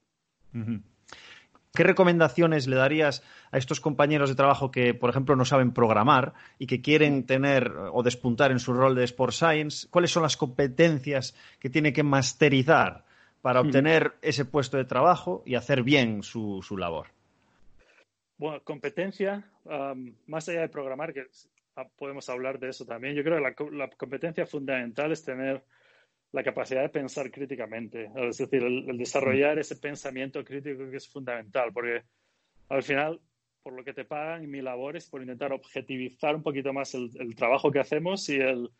¿Qué 1.75 1.85
recomendaciones 1.85 2.67
le 2.67 2.77
darías 2.77 3.23
a 3.51 3.57
estos 3.57 3.81
compañeros 3.81 4.29
de 4.29 4.35
trabajo 4.35 4.71
que, 4.71 4.93
por 4.93 5.09
ejemplo, 5.09 5.37
no 5.37 5.47
saben 5.47 5.73
programar 5.73 6.35
y 6.59 6.67
que 6.67 6.83
quieren 6.83 7.25
tener 7.25 7.73
o 7.93 8.03
despuntar 8.03 8.51
en 8.51 8.59
su 8.59 8.75
rol 8.75 8.95
de 8.95 9.05
Sport 9.05 9.33
Science? 9.33 9.89
¿Cuáles 9.89 10.11
son 10.11 10.23
las 10.23 10.37
competencias 10.37 11.35
que 11.59 11.71
tiene 11.71 11.95
que 11.95 12.03
masterizar 12.03 13.05
para 13.41 13.63
hmm. 13.63 13.67
obtener 13.67 14.13
ese 14.21 14.45
puesto 14.45 14.77
de 14.77 14.85
trabajo 14.85 15.43
y 15.47 15.55
hacer 15.55 15.83
bien 15.83 16.23
su, 16.23 16.63
labor? 16.79 17.07
Bueno, 18.37 18.61
competencia, 18.65 19.43
más 20.27 20.49
allá 20.51 20.61
de 20.61 20.69
programar, 20.69 21.15
que 21.15 21.27
podemos 21.97 22.29
hablar 22.29 22.59
de 22.59 22.69
eso 22.69 22.85
también, 22.85 23.15
yo 23.15 23.25
creo 23.25 23.37
que 23.37 23.71
la 23.75 23.89
competencia 23.89 24.45
fundamental 24.45 25.11
es 25.11 25.25
tener 25.25 25.63
la 26.33 26.43
capacidad 26.43 26.83
de 26.83 26.89
pensar 26.89 27.31
críticamente, 27.31 28.11
es 28.17 28.39
decir, 28.39 28.63
el, 28.65 28.97
desarrollar 28.97 29.59
ese 29.59 29.77
pensamiento 29.77 30.43
crítico 30.43 30.91
que 30.91 30.97
es 30.97 31.09
fundamental, 31.09 31.73
porque 31.73 32.03
al 32.71 32.83
final, 32.83 33.21
por 33.63 33.75
lo 33.75 33.85
que 33.85 33.93
te 33.93 34.07
pagan 34.07 34.51
mi 34.51 34.63
labor 34.63 34.97
es 34.97 35.09
por 35.09 35.21
intentar 35.21 35.53
objetivizar 35.53 36.35
un 36.35 36.43
poquito 36.43 36.73
más 36.73 36.95
el, 36.95 37.35
trabajo 37.37 37.71
que 37.71 37.81
hacemos 37.81 38.27
y 38.31 38.37
el, 38.37 38.71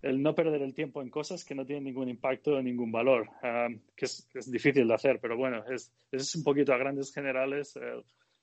el 0.00 0.22
no 0.22 0.34
perder 0.34 0.62
el 0.62 0.74
tiempo 0.74 1.02
en 1.02 1.10
cosas 1.10 1.44
que 1.44 1.54
no 1.54 1.66
tienen 1.66 1.84
ningún 1.84 2.08
impacto, 2.08 2.60
ningún 2.62 2.90
valor, 2.90 3.28
ah, 3.42 3.68
que, 3.94 4.06
es, 4.06 4.50
difícil 4.50 4.88
de 4.88 4.94
hacer, 4.94 5.20
pero 5.20 5.36
bueno, 5.36 5.62
es, 5.70 5.92
es 6.10 6.34
un 6.34 6.42
poquito 6.42 6.72
a 6.72 6.78
grandes 6.78 7.12
generales 7.12 7.78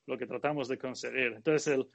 lo 0.05 0.17
que 0.17 0.27
tratamos 0.27 0.67
de 0.67 0.77
conseguir. 0.77 1.33
Entonces, 1.35 1.67
el, 1.73 1.87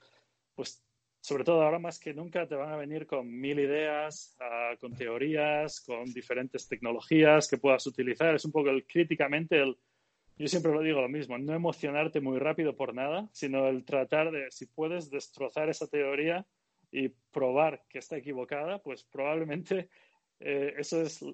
pues 0.54 0.82
sobre 1.26 1.42
todo 1.42 1.62
ahora 1.62 1.80
más 1.80 1.98
que 1.98 2.14
nunca 2.14 2.46
te 2.46 2.54
van 2.54 2.70
a 2.70 2.76
venir 2.76 3.04
con 3.04 3.28
mil 3.28 3.58
ideas, 3.58 4.36
ah, 4.38 4.76
con 4.78 4.94
teorías, 4.94 5.80
con 5.80 6.04
diferentes 6.12 6.68
tecnologías 6.68 7.48
que 7.48 7.58
puedas 7.58 7.84
utilizar. 7.88 8.32
Es 8.36 8.44
un 8.44 8.52
poco 8.52 8.70
el 8.70 8.86
críticamente 8.86 9.60
el, 9.60 9.76
yo 10.38 10.46
siempre 10.46 10.70
lo 10.70 10.82
digo 10.82 11.00
lo 11.00 11.08
mismo, 11.08 11.36
no 11.36 11.52
emocionarte 11.52 12.20
muy 12.20 12.38
rápido 12.38 12.76
por 12.76 12.94
nada, 12.94 13.28
sino 13.32 13.66
el 13.66 13.84
tratar 13.84 14.30
de, 14.30 14.52
si 14.52 14.66
puedes 14.66 15.10
destrozar 15.10 15.68
esa 15.68 15.88
teoría 15.88 16.46
y 16.92 17.08
probar 17.08 17.82
que 17.88 17.98
está 17.98 18.18
equivocada, 18.18 18.80
pues 18.80 19.02
probablemente 19.02 19.88
eh, 20.38 20.74
eso 20.78 21.02
es 21.02 21.24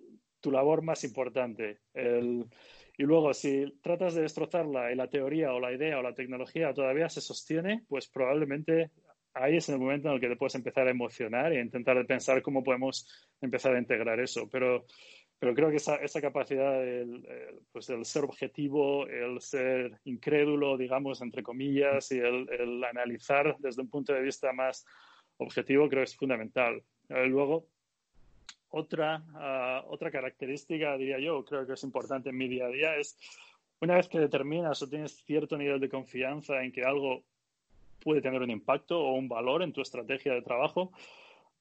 tu 0.41 0.51
labor 0.51 0.81
más 0.81 1.05
importante. 1.05 1.81
y 1.95 3.03
luego, 3.03 3.35
si 3.35 3.79
tratas 3.83 4.15
de 4.15 4.23
destrozarla 4.23 4.91
y 4.91 4.95
la 4.95 5.11
teoría 5.11 5.53
o 5.53 5.61
la 5.61 5.71
idea 5.71 5.99
o 5.99 6.03
la 6.03 6.15
tecnología 6.15 6.73
todavía 6.73 7.11
se 7.11 7.21
sostiene, 7.21 7.85
pues 7.89 8.09
probablemente 8.09 8.91
ahí 9.35 9.57
es 9.57 9.69
el 9.69 9.79
momento 9.79 10.09
en 10.09 10.15
el 10.15 10.21
que 10.21 10.29
te 10.29 10.37
puedes 10.37 10.55
empezar 10.55 10.87
a 10.87 10.91
emocionar 10.91 11.53
e 11.53 11.61
intentar 11.61 12.05
pensar 12.07 12.43
cómo 12.43 12.63
podemos 12.63 13.09
empezar 13.41 13.75
a 13.75 13.79
integrar 13.79 14.21
eso. 14.21 14.49
Pero, 14.51 14.85
pero 15.39 15.55
creo 15.55 15.71
que 15.71 15.77
esa, 15.77 15.97
esa 15.97 16.21
capacidad 16.21 16.81
del, 16.81 17.27
pues 17.73 17.89
el 17.91 18.05
ser 18.05 18.25
objetivo, 18.25 19.07
el 19.07 19.41
ser 19.41 19.99
incrédulo, 20.05 20.77
digamos, 20.77 21.21
entre 21.23 21.43
comillas, 21.43 22.11
y 22.13 22.19
el, 22.19 22.85
analizar 22.85 23.57
desde 23.59 23.83
un 23.83 23.91
punto 23.91 24.13
de 24.13 24.23
vista 24.23 24.53
más 24.53 24.85
objetivo, 25.39 25.89
creo 25.89 26.01
que 26.01 26.11
es 26.11 26.17
fundamental. 26.17 26.83
Eh, 27.09 27.27
luego, 27.27 27.67
otra, 28.69 29.23
ah, 29.35 29.85
otra 29.89 30.11
característica, 30.11 30.97
diría 30.97 31.19
yo, 31.19 31.45
creo 31.45 31.67
que 31.67 31.75
es 31.75 31.83
importante 31.83 32.31
en 32.31 32.37
mi 32.37 32.49
día 32.49 32.67
a 32.67 32.71
día, 32.71 32.97
es 32.97 33.19
una 33.81 33.97
vez 33.97 34.09
que 34.09 34.21
determinas 34.21 34.81
o 34.81 34.89
tienes 34.89 35.25
cierto 35.25 35.59
nivel 35.59 35.81
de 35.81 35.89
confianza 35.89 36.63
en 36.63 36.71
que 36.71 36.85
algo 36.85 37.25
puede 38.03 38.21
tener 38.21 38.43
un 38.43 38.51
impacto 38.51 39.01
o 39.01 39.15
un 39.15 39.29
valor 39.29 39.63
en 39.63 39.73
tu 39.73 39.81
estrategia 39.81 40.35
de 40.35 40.43
trabajo, 40.43 40.93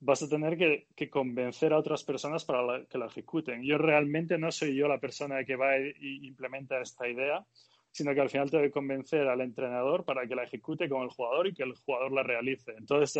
vas 0.01 0.24
a 0.24 0.27
tener 0.27 0.57
que, 0.57 1.10
convencer 1.10 1.74
a 1.74 1.77
otras 1.77 2.03
personas 2.03 2.43
para 2.43 2.86
que 2.86 2.98
la 2.98 3.05
ejecuten. 3.05 3.63
Yo 3.63 3.77
realmente 3.77 4.38
no 4.38 4.51
soy 4.51 4.75
yo 4.75 4.88
la 4.88 5.00
persona 5.00 5.43
que 5.45 5.55
va 5.55 5.77
e 5.77 5.95
implementa 6.24 6.81
esta 6.81 7.07
idea, 7.07 7.45
sino 7.91 8.13
que 8.13 8.21
al 8.21 8.29
final 8.29 8.50
tengo 8.50 8.63
que 8.63 8.71
convencer 8.71 9.27
al 9.27 9.41
entrenador 9.41 10.03
para 10.03 10.25
que 10.27 10.36
la 10.36 10.43
ejecute 10.43 10.89
con 10.89 11.03
el 11.03 11.10
jugador 11.10 11.48
y 11.48 11.53
que 11.53 11.63
el 11.63 11.75
jugador 11.75 12.12
la 12.12 12.24
realice. 12.24 12.74
Entonces, 12.77 13.15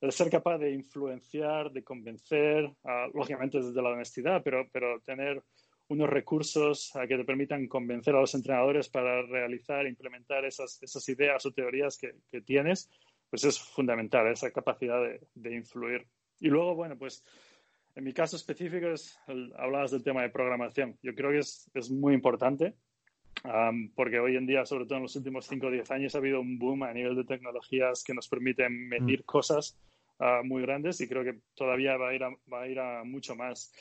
el, 0.00 0.12
ser 0.12 0.30
capaz 0.30 0.58
de 0.58 0.72
influenciar, 0.72 1.70
de 1.70 1.84
convencer, 1.84 2.70
ah, 2.84 3.08
lógicamente 3.12 3.60
desde 3.60 3.82
la 3.82 3.90
honestidad, 3.90 4.42
pero, 4.42 4.66
pero 4.72 5.00
tener 5.00 5.42
unos 5.88 6.10
recursos 6.10 6.92
que 7.08 7.16
te 7.16 7.24
permitan 7.24 7.68
convencer 7.68 8.14
a 8.14 8.20
los 8.20 8.34
entrenadores 8.34 8.88
para 8.88 9.22
realizar 9.22 9.86
e 9.86 9.88
implementar 9.88 10.44
esas, 10.44 10.82
esas 10.82 11.08
ideas 11.08 11.44
o 11.46 11.52
teorías 11.52 11.96
que, 11.96 12.14
que, 12.30 12.40
tienes, 12.40 12.90
pues 13.30 13.44
es 13.44 13.58
fundamental 13.58 14.26
esa 14.28 14.50
capacidad 14.50 15.00
de, 15.00 15.20
de, 15.34 15.54
influir. 15.54 16.06
Y 16.40 16.48
luego, 16.48 16.74
bueno, 16.74 16.96
pues 16.98 17.24
en 17.94 18.04
mi 18.04 18.12
caso 18.12 18.36
específico 18.36 18.88
es, 18.88 19.18
hablabas 19.56 19.90
del 19.92 20.02
tema 20.02 20.22
de 20.22 20.30
programación. 20.30 20.98
Yo 21.02 21.14
creo 21.14 21.30
que 21.30 21.38
es, 21.38 21.70
es 21.74 21.90
muy 21.90 22.14
importante 22.14 22.74
porque 23.94 24.18
hoy 24.18 24.36
en 24.36 24.46
día, 24.46 24.64
sobre 24.64 24.86
todo 24.86 24.96
en 24.96 25.02
los 25.02 25.16
últimos 25.16 25.46
5 25.46 25.66
o 25.66 25.70
10 25.70 25.90
años, 25.90 26.14
ha 26.14 26.18
habido 26.18 26.40
un 26.40 26.58
boom 26.58 26.82
a 26.82 26.92
nivel 26.92 27.14
de 27.16 27.24
tecnologías 27.24 28.02
que 28.02 28.14
nos 28.14 28.28
permiten 28.28 28.88
medir 28.88 29.20
mm. 29.20 29.24
cosas 29.24 29.78
uh, 30.18 30.44
muy 30.44 30.62
grandes 30.62 31.00
y 31.00 31.08
creo 31.08 31.22
que 31.22 31.38
todavía 31.54 31.96
va 31.96 32.10
a 32.10 32.14
ir 32.14 32.24
a, 32.24 32.30
va 32.52 32.62
a, 32.62 32.68
ir 32.68 32.78
a 32.78 33.04
mucho 33.04 33.36
más. 33.36 33.72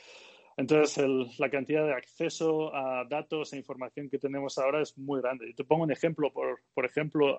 Entonces, 0.57 1.05
la 1.37 1.49
cantidad 1.49 1.85
de 1.85 1.93
acceso 1.93 2.73
a 2.73 3.03
datos 3.05 3.51
e 3.51 3.57
información 3.57 4.09
que 4.09 4.19
tenemos 4.19 4.57
ahora 4.57 4.81
es 4.81 4.97
muy 4.97 5.21
grande. 5.21 5.49
Y 5.49 5.53
te 5.53 5.65
pongo 5.65 5.83
un 5.83 5.91
ejemplo. 5.91 6.31
Por, 6.31 6.61
por 6.73 6.85
ejemplo, 6.85 7.37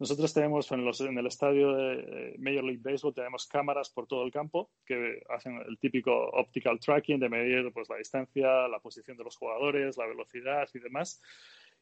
nosotros 0.00 0.32
tenemos 0.34 0.70
en, 0.72 0.84
los, 0.84 1.00
en, 1.00 1.16
el 1.16 1.26
estadio 1.26 1.74
de 1.74 2.34
Major 2.38 2.64
League 2.64 2.82
Baseball, 2.82 3.14
tenemos 3.14 3.46
cámaras 3.46 3.90
por 3.90 4.06
todo 4.06 4.24
el 4.24 4.32
campo 4.32 4.70
que 4.84 5.22
hacen 5.28 5.60
el 5.66 5.78
típico 5.78 6.12
optical 6.12 6.78
tracking 6.80 7.20
de 7.20 7.28
medir 7.28 7.72
pues, 7.72 7.88
la 7.88 7.96
distancia, 7.96 8.68
la 8.68 8.80
posición 8.80 9.16
de 9.16 9.24
los 9.24 9.36
jugadores, 9.36 9.96
la 9.96 10.06
velocidad 10.06 10.68
y 10.74 10.78
demás. 10.80 11.20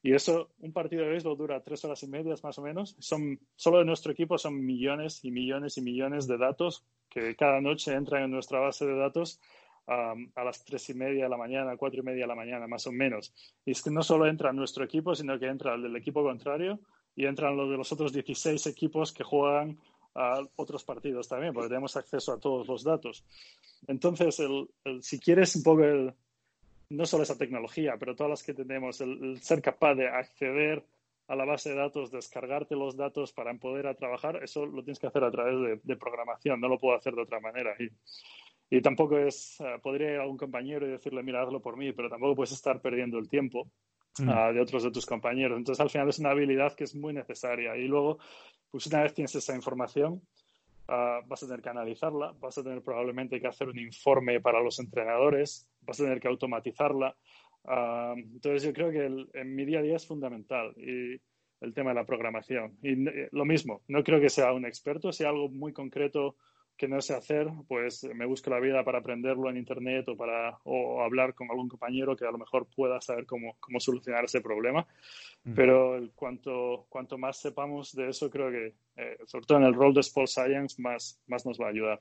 Y 0.03 0.15
eso, 0.15 0.51
un 0.59 0.73
partido 0.73 1.03
de 1.03 1.11
béisbol 1.11 1.37
dura 1.37 1.63
tres 1.63 1.85
horas 1.85 2.03
y 2.03 2.09
media 2.09 2.35
más 2.43 2.59
o 2.59 2.63
menos. 2.63 2.95
Son, 2.99 3.41
solo 3.55 3.79
de 3.79 3.87
nuestro 3.87 4.13
equipo 4.13 4.39
son 4.39 4.65
millones 4.65 5.25
y 5.25 5.31
millones 5.31 5.79
y 5.79 5.81
millones 5.81 6.27
de 6.27 6.37
datos 6.37 6.85
que 7.09 7.35
cada 7.35 7.61
noche 7.61 7.93
entran 7.93 8.25
en 8.25 8.31
nuestra 8.31 8.61
base 8.61 8.87
de 8.87 8.97
datos 8.97 9.41
a 9.87 10.45
las 10.45 10.65
tres 10.65 10.89
y 10.91 10.95
media 10.95 11.25
de 11.25 11.31
la 11.31 11.37
mañana, 11.37 11.77
cuatro 11.77 12.01
y 12.01 12.03
media 12.03 12.23
de 12.23 12.29
la 12.29 12.35
mañana, 12.35 12.67
más 12.67 12.87
o 12.87 12.93
menos. 12.93 13.33
Y 13.65 13.71
es 13.71 13.83
que 13.83 13.91
no 13.91 14.03
solo 14.03 14.27
entra 14.27 14.53
nuestro 14.53 14.85
equipo, 14.85 15.15
sino 15.15 15.39
que 15.39 15.47
entra 15.47 15.75
el 15.75 15.83
del 15.83 15.97
equipo 15.97 16.23
contrario 16.23 16.81
y 17.15 17.27
entran 17.27 17.57
los 17.57 17.71
de 17.71 17.77
los 17.77 17.93
otros 17.93 18.13
16 18.13 18.67
equipos 18.67 19.13
que 19.13 19.25
juegan 19.25 19.79
a 20.15 20.41
otros 20.57 20.83
partidos 20.83 21.29
también, 21.29 21.53
porque 21.53 21.69
tenemos 21.69 21.97
acceso 21.97 22.33
a 22.33 22.41
todos 22.41 22.67
los 22.67 22.83
datos. 22.83 23.25
Entonces, 23.87 24.41
el, 24.41 24.69
si 25.03 25.21
quieres 25.21 25.55
un 25.57 25.63
poco 25.63 25.85
el, 25.85 26.15
no 26.91 27.07
solo 27.07 27.23
esa 27.23 27.39
tecnología, 27.39 27.97
pero 27.99 28.17
todas 28.17 28.31
las 28.31 28.43
que 28.43 28.55
tenemos, 28.55 29.01
el, 29.01 29.41
ser 29.41 29.63
capaz 29.63 29.95
de 29.95 30.09
acceder 30.09 30.85
a 31.29 31.37
la 31.37 31.45
base 31.45 31.71
de 31.71 31.77
datos, 31.77 32.11
descargarte 32.11 32.77
los 32.77 32.97
datos 32.97 33.33
para 33.33 33.53
poder 33.55 33.89
a 33.89 33.95
trabajar, 33.95 34.43
eso 34.43 34.65
lo 34.65 34.83
tienes 34.83 34.99
que 34.99 35.09
hacer 35.09 35.25
a 35.25 35.31
través 35.31 35.55
de, 35.61 35.81
de 35.83 35.97
programación, 35.97 36.61
no 36.61 36.69
lo 36.69 36.79
puedo 36.79 36.97
hacer 36.97 37.15
de 37.15 37.23
otra 37.23 37.41
manera. 37.41 37.75
Y, 37.79 37.91
y 38.71 38.81
tampoco 38.81 39.19
es, 39.19 39.59
uh, 39.61 39.81
podría 39.81 40.15
ir 40.15 40.21
a 40.21 40.27
un 40.27 40.37
compañero 40.37 40.87
y 40.87 40.91
decirle, 40.91 41.23
mira, 41.23 41.43
hazlo 41.43 41.61
por 41.61 41.77
mí, 41.77 41.93
pero 41.93 42.09
tampoco 42.09 42.37
puedes 42.37 42.53
estar 42.53 42.81
perdiendo 42.81 43.19
el 43.19 43.29
tiempo 43.29 43.71
mm. 44.19 44.29
uh, 44.29 44.53
de 44.53 44.61
otros 44.61 44.83
de 44.83 44.91
tus 44.91 45.07
compañeros. 45.07 45.59
Entonces, 45.59 45.81
al 45.81 45.91
final 45.91 46.09
es 46.09 46.19
una 46.19 46.31
habilidad 46.31 46.75
que 46.75 46.85
es 46.85 46.95
muy 46.95 47.13
necesaria. 47.13 47.77
Y 47.77 47.87
luego, 47.87 48.19
pues 48.71 48.87
una 48.87 49.03
vez 49.03 49.15
tienes 49.15 49.35
esa 49.35 49.55
información, 49.55 50.15
uh, 50.89 51.27
vas 51.27 51.43
a 51.43 51.47
tener 51.47 51.63
que 51.63 51.69
analizarla, 51.69 52.35
vas 52.41 52.59
a 52.59 52.63
tener 52.63 52.83
probablemente 52.83 53.41
que 53.41 53.47
hacer 53.47 53.69
un 53.69 53.79
informe 53.79 54.41
para 54.41 54.61
los 54.61 54.79
entrenadores, 54.81 55.69
vas 55.83 56.01
a 56.01 56.05
tener 56.05 56.21
que 56.21 56.29
automatizarla. 56.29 57.17
entonces, 58.17 58.63
yo 58.65 58.73
creo 58.73 58.91
que 58.91 59.07
el, 59.07 59.29
en 59.35 59.55
mi 59.55 59.65
día 59.65 59.79
a 59.79 59.83
día 59.83 59.97
es 59.97 60.07
fundamental. 60.07 60.75
Y, 60.77 61.21
el 61.61 61.75
tema 61.75 61.91
de 61.91 61.97
la 61.97 62.07
programación. 62.07 62.77
Y 62.83 63.09
eh, 63.09 63.29
lo 63.33 63.45
mismo, 63.45 63.83
no 63.89 64.03
creo 64.03 64.21
que 64.21 64.29
sea 64.29 64.53
un 64.53 64.67
experto, 64.67 65.13
sea 65.13 65.31
algo 65.31 65.49
muy 65.49 65.73
concreto 65.73 66.37
que 66.77 66.89
no 66.89 67.01
sé 67.01 67.15
hacer, 67.15 67.49
pues 67.69 68.05
me 68.15 68.27
busco 68.27 68.51
la 68.51 68.61
vida 68.61 68.85
para 68.85 68.99
aprenderlo 68.99 69.49
en 69.49 69.57
internet 69.57 70.09
o 70.09 70.17
para 70.17 70.59
o 70.65 71.03
hablar 71.03 71.35
con 71.35 71.51
algún 71.51 71.69
compañero 71.69 72.17
que 72.17 72.27
a 72.27 72.31
lo 72.31 72.39
mejor 72.39 72.67
pueda 72.75 73.01
saber 73.01 73.27
cómo, 73.27 73.57
cómo 73.61 73.81
solucionar 73.81 74.25
ese 74.25 74.41
problema. 74.41 74.87
Pero 75.55 75.97
el, 75.97 76.11
cuanto, 76.11 76.87
cuanto 76.89 77.19
más 77.19 77.41
sepamos 77.41 77.95
de 77.95 78.09
eso, 78.09 78.29
creo 78.29 78.51
que, 78.51 78.75
eh, 78.97 79.17
sobre 79.27 79.47
todo 79.47 79.59
en 79.59 79.65
el 79.65 79.75
rol 79.75 79.95
de 79.95 80.01
Sport 80.01 80.29
Science, 80.29 80.83
más, 80.83 81.21
más 81.29 81.47
nos 81.47 81.61
va 81.61 81.67
a 81.67 81.71
ayudar. 81.71 82.01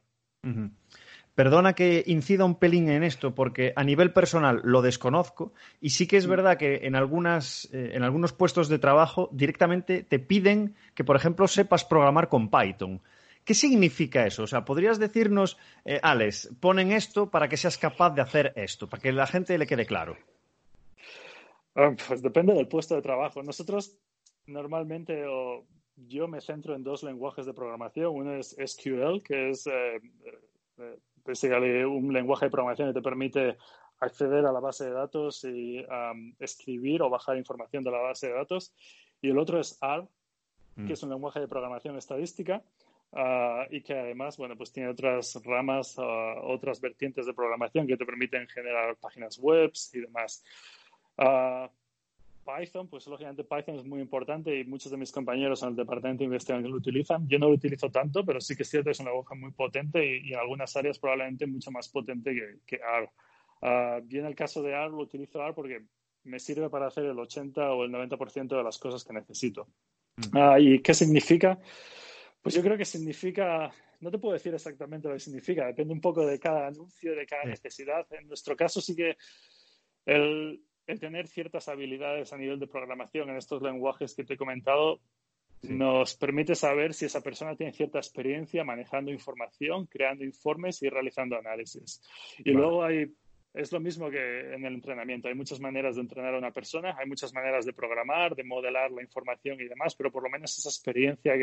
Perdona 1.36 1.74
que 1.74 2.04
incida 2.08 2.46
un 2.46 2.56
pelín 2.56 2.90
en 2.90 3.04
esto, 3.04 3.36
porque 3.36 3.74
a 3.76 3.84
nivel 3.84 4.14
personal 4.14 4.62
lo 4.64 4.82
desconozco 4.82 5.54
y 5.82 5.90
sí 5.90 6.08
que 6.08 6.16
es 6.18 6.28
verdad 6.28 6.58
que 6.58 6.82
en, 6.84 6.96
algunas, 6.96 7.70
eh, 7.74 7.92
en 7.94 8.04
algunos 8.04 8.32
puestos 8.32 8.70
de 8.70 8.80
trabajo 8.80 9.30
directamente 9.34 10.04
te 10.04 10.20
piden 10.20 10.76
que, 10.94 11.04
por 11.04 11.18
ejemplo, 11.18 11.48
sepas 11.48 11.84
programar 11.84 12.30
con 12.30 12.50
Python. 12.50 13.02
¿Qué 13.46 13.54
significa 13.54 14.26
eso? 14.26 14.44
O 14.44 14.48
sea, 14.48 14.66
¿podrías 14.66 14.98
decirnos, 14.98 15.58
eh, 15.86 16.00
Alex, 16.02 16.50
ponen 16.60 16.92
esto 16.92 17.30
para 17.30 17.48
que 17.48 17.58
seas 17.58 17.78
capaz 17.78 18.10
de 18.16 18.22
hacer 18.24 18.54
esto, 18.56 18.90
para 18.90 19.02
que 19.04 19.12
la 19.12 19.28
gente 19.28 19.56
le 19.60 19.68
quede 19.68 19.86
claro? 19.86 20.18
Ah, 21.76 21.92
pues 22.08 22.24
depende 22.24 22.56
del 22.56 22.68
puesto 22.68 22.96
de 22.96 23.04
trabajo. 23.04 23.44
Nosotros 23.44 24.00
normalmente 24.48 25.24
yo 25.96 26.28
me 26.28 26.42
centro 26.42 26.74
en 26.74 26.84
dos 26.84 27.04
lenguajes 27.04 27.46
de 27.46 27.54
programación. 27.54 28.16
Uno 28.16 28.34
es 28.34 28.58
SQL, 28.58 29.22
que 29.24 29.52
es 29.52 29.68
eh, 29.68 30.02
eh, 30.80 31.86
un 31.86 32.12
lenguaje 32.12 32.46
de 32.46 32.52
programación 32.52 32.90
que 32.90 33.00
te 33.00 33.04
permite 33.04 33.58
acceder 34.00 34.44
a 34.48 34.52
la 34.52 34.60
base 34.60 34.86
de 34.86 34.92
datos 34.92 35.44
y 35.44 35.86
escribir 36.40 37.04
o 37.04 37.12
bajar 37.12 37.38
información 37.38 37.84
de 37.84 37.92
la 37.92 38.00
base 38.00 38.28
de 38.28 38.34
datos. 38.34 38.74
Y 39.22 39.30
el 39.30 39.38
otro 39.38 39.60
es 39.60 39.78
R, 39.84 40.08
que 40.76 40.82
mm. 40.82 40.92
es 40.92 41.04
un 41.04 41.12
lenguaje 41.12 41.40
de 41.40 41.48
programación 41.48 41.96
estadística 41.96 42.64
Ah, 43.14 43.66
y 43.70 43.82
que 43.82 43.94
además, 43.94 44.38
bueno, 44.38 44.58
pues 44.58 44.72
tiene 44.72 44.90
otras 44.90 45.40
ramas, 45.44 45.96
ah, 45.98 46.36
otras 46.44 46.82
vertientes 46.82 47.26
de 47.26 47.34
programación 47.34 47.88
que 47.88 47.98
te 47.98 48.06
permiten 48.06 48.48
generar 48.48 48.98
páginas 48.98 49.38
web 49.40 49.72
y 49.94 50.00
demás. 50.00 50.44
Ah, 51.18 51.70
Python, 52.46 52.88
pues 52.88 53.08
lógicamente 53.08 53.44
Python 53.44 53.76
es 53.76 53.86
muy 53.86 54.02
importante 54.02 54.56
y 54.60 54.66
muchos 54.66 54.92
de 54.92 54.98
mis 54.98 55.12
compañeros 55.12 55.64
en 55.64 55.70
el 55.70 55.76
departamento 55.76 56.20
de 56.20 56.26
investigación 56.26 56.72
lo 56.72 56.78
utilizan. 56.78 57.28
Yo 57.28 57.40
no 57.40 57.48
lo 57.48 57.56
utilizo 57.56 57.90
tanto, 57.90 58.24
pero 58.24 58.40
sí 58.40 58.56
que 58.56 58.64
es 58.64 58.70
cierto 58.70 58.90
que 58.90 58.92
es 58.92 59.00
una 59.00 59.14
hoja 59.14 59.34
muy 59.34 59.52
potente 59.52 60.06
y, 60.06 60.34
en 60.34 60.40
algunas 60.40 60.76
áreas 60.76 61.00
probablemente 61.00 61.48
mucho 61.48 61.72
más 61.72 61.90
potente 61.90 62.34
que, 62.34 62.60
que 62.66 62.76
R. 62.76 63.10
Uh, 63.62 64.06
en 64.16 64.26
el 64.26 64.36
caso 64.36 64.62
de 64.62 64.72
R 64.72 64.90
lo 64.90 65.00
utilizo 65.00 65.42
R 65.42 65.54
porque 65.54 65.86
me 66.26 66.40
sirve 66.40 66.70
para 66.70 66.88
hacer 66.88 67.06
el 67.06 67.18
80 67.18 67.72
o 67.72 67.84
el 67.84 67.92
90% 67.92 68.58
de 68.58 68.64
las 68.64 68.78
cosas 68.78 69.04
que 69.04 69.14
necesito. 69.14 69.68
Mm. 70.18 70.60
¿Y 70.60 70.80
qué 70.80 70.94
significa? 70.94 71.60
Pues 72.46 72.54
yo 72.54 72.62
creo 72.62 72.78
que 72.78 72.86
significa 72.86 73.74
no 74.02 74.12
te 74.12 74.20
puedo 74.20 74.34
decir 74.34 74.54
exactamente 74.54 75.08
lo 75.08 75.16
que 75.16 75.20
significa, 75.20 75.66
depende 75.66 75.92
un 75.92 76.00
poco 76.00 76.24
de 76.28 76.40
cada 76.40 76.68
anuncio, 76.68 77.16
de 77.16 77.26
cada 77.26 77.46
necesidad. 77.46 78.06
En 78.12 78.28
nuestro 78.28 78.56
caso 78.56 78.80
sí 78.82 78.96
que 78.96 79.18
el, 80.06 80.64
el 80.86 81.00
tener 81.00 81.28
ciertas 81.28 81.68
habilidades 81.70 82.32
a 82.34 82.38
nivel 82.38 82.60
de 82.60 82.68
programación 82.68 83.32
en 83.32 83.38
estos 83.38 83.64
lenguajes 83.64 84.14
que 84.14 84.24
te 84.24 84.36
he 84.36 84.38
comentado 84.38 85.02
nos 85.64 86.16
permite 86.18 86.54
saber 86.54 86.94
si 86.94 87.06
esa 87.06 87.22
persona 87.22 87.56
tiene 87.56 87.74
cierta 87.74 87.98
experiencia 87.98 88.64
manejando 88.64 89.10
información, 89.10 89.88
creando 89.88 90.24
informes 90.24 90.84
y 90.84 90.90
realizando 90.90 91.40
análisis. 91.40 92.00
Y 92.38 92.52
luego 92.52 92.84
hay, 92.84 93.12
es 93.56 93.72
lo 93.72 93.80
mismo 93.80 94.10
que 94.10 94.54
en 94.54 94.66
el 94.66 94.74
entrenamiento. 94.74 95.28
Hay 95.28 95.36
muchas 95.36 95.60
maneras 95.60 95.96
de 95.96 96.02
entrenar 96.02 96.36
a 96.36 96.38
una 96.38 96.52
persona, 96.52 96.96
hay 96.98 97.08
muchas 97.08 97.34
maneras 97.34 97.66
de 97.66 97.74
programar, 97.74 98.36
de 98.36 98.44
modelar 98.44 98.92
la 98.92 99.02
información 99.02 99.60
y 99.62 99.66
demás, 99.66 99.96
pero 99.96 100.12
por 100.12 100.24
lo 100.24 100.30
menos 100.30 100.58
esa 100.58 100.70
experiencia 100.70 101.34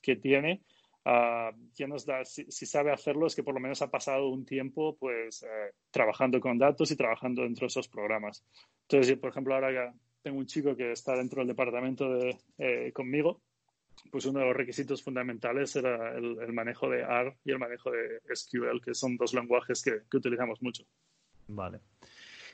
que, 0.00 0.16
tiene 0.16 0.62
Uh, 1.08 1.54
nos 1.86 2.04
da, 2.04 2.24
si, 2.24 2.50
sabe 2.66 2.90
hacerlo, 2.90 3.28
es 3.28 3.36
que 3.36 3.44
por 3.44 3.54
lo 3.54 3.60
menos 3.60 3.80
ha 3.80 3.88
pasado 3.88 4.28
un 4.28 4.44
tiempo 4.44 4.96
pues 4.96 5.44
eh, 5.44 5.72
trabajando 5.92 6.40
con 6.40 6.58
datos 6.58 6.90
y 6.90 6.96
trabajando 6.96 7.42
dentro 7.42 7.60
de 7.60 7.68
esos 7.68 7.86
programas. 7.86 8.44
Entonces, 8.88 9.16
por 9.16 9.30
ejemplo, 9.30 9.54
ahora 9.54 9.94
tengo 10.20 10.38
un 10.38 10.46
chico 10.46 10.74
que 10.74 10.90
está 10.90 11.14
dentro 11.14 11.42
del 11.42 11.46
departamento 11.46 12.12
de, 12.12 12.36
eh, 12.58 12.90
conmigo, 12.92 13.40
pues 14.10 14.26
uno 14.26 14.40
de 14.40 14.46
los 14.46 14.56
requisitos 14.56 15.00
fundamentales 15.00 15.76
era 15.76 16.12
el, 16.16 16.52
manejo 16.52 16.90
de 16.90 17.02
R 17.02 17.36
y 17.44 17.52
el 17.52 17.60
manejo 17.60 17.92
de 17.92 18.20
SQL, 18.34 18.80
que 18.84 18.92
son 18.92 19.16
dos 19.16 19.32
lenguajes 19.32 19.84
que 19.84 20.16
utilizamos 20.16 20.60
mucho. 20.60 20.84
Vale. 21.48 21.80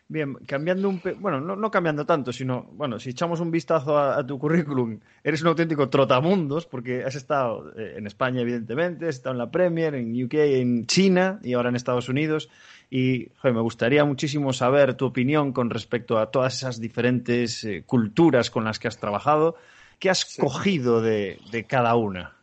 Bien, 0.09 0.35
cambiando 0.47 0.91
un... 0.91 1.01
Bueno, 1.21 1.41
no, 1.41 1.71
cambiando 1.71 2.05
tanto, 2.05 2.33
sino, 2.33 2.65
bueno, 2.73 2.99
si 2.99 3.11
echamos 3.11 3.41
un 3.41 3.51
vistazo 3.51 3.99
a, 3.99 4.27
tu 4.27 4.39
currículum, 4.39 5.01
eres 5.25 5.41
un 5.41 5.49
auténtico 5.49 5.89
trotamundos, 5.89 6.67
porque 6.67 7.03
has 7.03 7.15
estado 7.15 7.73
eh, 7.79 7.95
en 7.97 8.07
España, 8.07 8.43
evidentemente, 8.43 9.09
has 9.09 9.15
estado 9.17 9.33
en 9.33 9.39
la 9.39 9.51
Premier, 9.51 9.95
en 9.95 10.23
UK, 10.23 10.35
en 10.35 10.87
China 10.87 11.41
y 11.43 11.55
ahora 11.55 11.71
en 11.71 11.77
Estados 11.77 12.11
Unidos. 12.11 12.51
Y 12.91 13.29
me 13.43 13.61
gustaría 13.63 14.05
muchísimo 14.05 14.53
saber 14.53 14.95
tu 14.95 15.07
opinión 15.07 15.53
con 15.53 15.71
respecto 15.71 16.19
a 16.19 16.31
todas 16.31 16.57
esas 16.57 16.79
diferentes 16.79 17.65
eh, 17.65 17.85
culturas 17.87 18.51
con 18.51 18.65
las 18.65 18.79
que 18.79 18.89
has 18.89 18.99
trabajado. 18.99 19.57
¿Qué 19.99 20.11
has 20.11 20.37
cogido 20.37 21.01
de, 21.01 21.39
cada 21.67 21.95
una? 21.95 22.37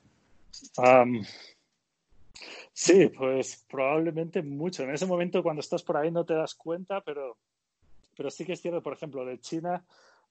Sí, 2.80 3.08
pues 3.10 3.66
probablemente 3.70 4.42
mucho. 4.42 4.84
En 4.84 4.92
ese 4.92 5.06
momento, 5.06 5.44
cuando 5.44 5.60
estás 5.60 5.84
por 5.84 5.98
ahí, 5.98 6.12
no 6.12 6.26
te 6.26 6.34
das 6.34 6.56
cuenta, 6.56 7.02
pero 7.02 7.38
pero 8.20 8.30
sí 8.30 8.44
que 8.46 8.52
es 8.52 8.62
cierto, 8.62 8.84
por 8.84 8.92
ejemplo, 8.92 9.24
de 9.24 9.40
China 9.40 9.82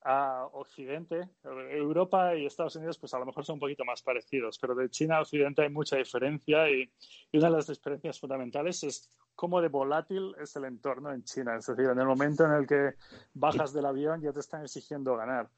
a 0.04 0.46
Occidente, 0.52 1.30
Europa 1.42 2.36
y 2.36 2.44
Estados 2.44 2.76
Unidos, 2.76 2.98
pues 2.98 3.14
a 3.14 3.18
lo 3.18 3.24
mejor 3.24 3.46
son 3.46 3.54
un 3.54 3.60
poquito 3.60 3.82
más 3.82 4.02
parecidos, 4.02 4.58
pero 4.58 4.74
de 4.74 4.90
China 4.90 5.16
a 5.16 5.22
Occidente 5.22 5.62
hay 5.62 5.70
mucha 5.70 5.96
diferencia 5.96 6.68
y, 6.70 6.92
una 7.32 7.46
de 7.46 7.56
las 7.56 7.66
diferencias 7.66 8.20
fundamentales 8.20 8.84
es 8.84 9.08
cómo 9.34 9.62
de 9.62 9.68
volátil 9.68 10.34
es 10.38 10.54
el 10.56 10.66
entorno 10.66 11.10
en 11.14 11.24
China. 11.24 11.56
Es 11.56 11.64
decir, 11.64 11.86
en 11.86 11.98
el 11.98 12.06
momento 12.06 12.44
en 12.44 12.52
el 12.52 12.66
que 12.66 12.92
bajas 13.32 13.72
del 13.72 13.86
avión 13.86 14.20
ya 14.20 14.34
te 14.34 14.40
están 14.40 14.62
exigiendo 14.64 15.16
ganar. 15.16 15.48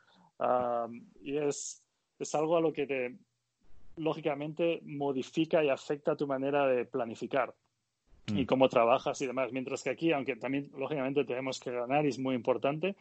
y 1.20 1.36
es, 1.36 1.82
es 2.16 2.34
algo 2.36 2.56
a 2.56 2.60
lo 2.60 2.72
que 2.72 2.86
te, 2.86 3.18
lógicamente, 4.00 4.80
modifica 4.84 5.62
y 5.64 5.68
afecta 5.68 6.16
tu 6.16 6.26
manera 6.26 6.66
de 6.66 6.84
planificar 6.84 7.54
y 8.26 8.42
mm. 8.42 8.46
cómo 8.46 8.68
trabajas 8.68 9.20
y 9.20 9.26
demás. 9.26 9.52
Mientras 9.52 9.82
que 9.82 9.90
aquí, 9.90 10.12
aunque 10.12 10.36
también 10.36 10.70
lógicamente 10.76 11.24
tenemos 11.24 11.60
que 11.60 11.70
ganar 11.70 12.04
y 12.04 12.08
es 12.08 12.18
muy 12.18 12.34
importante, 12.34 12.96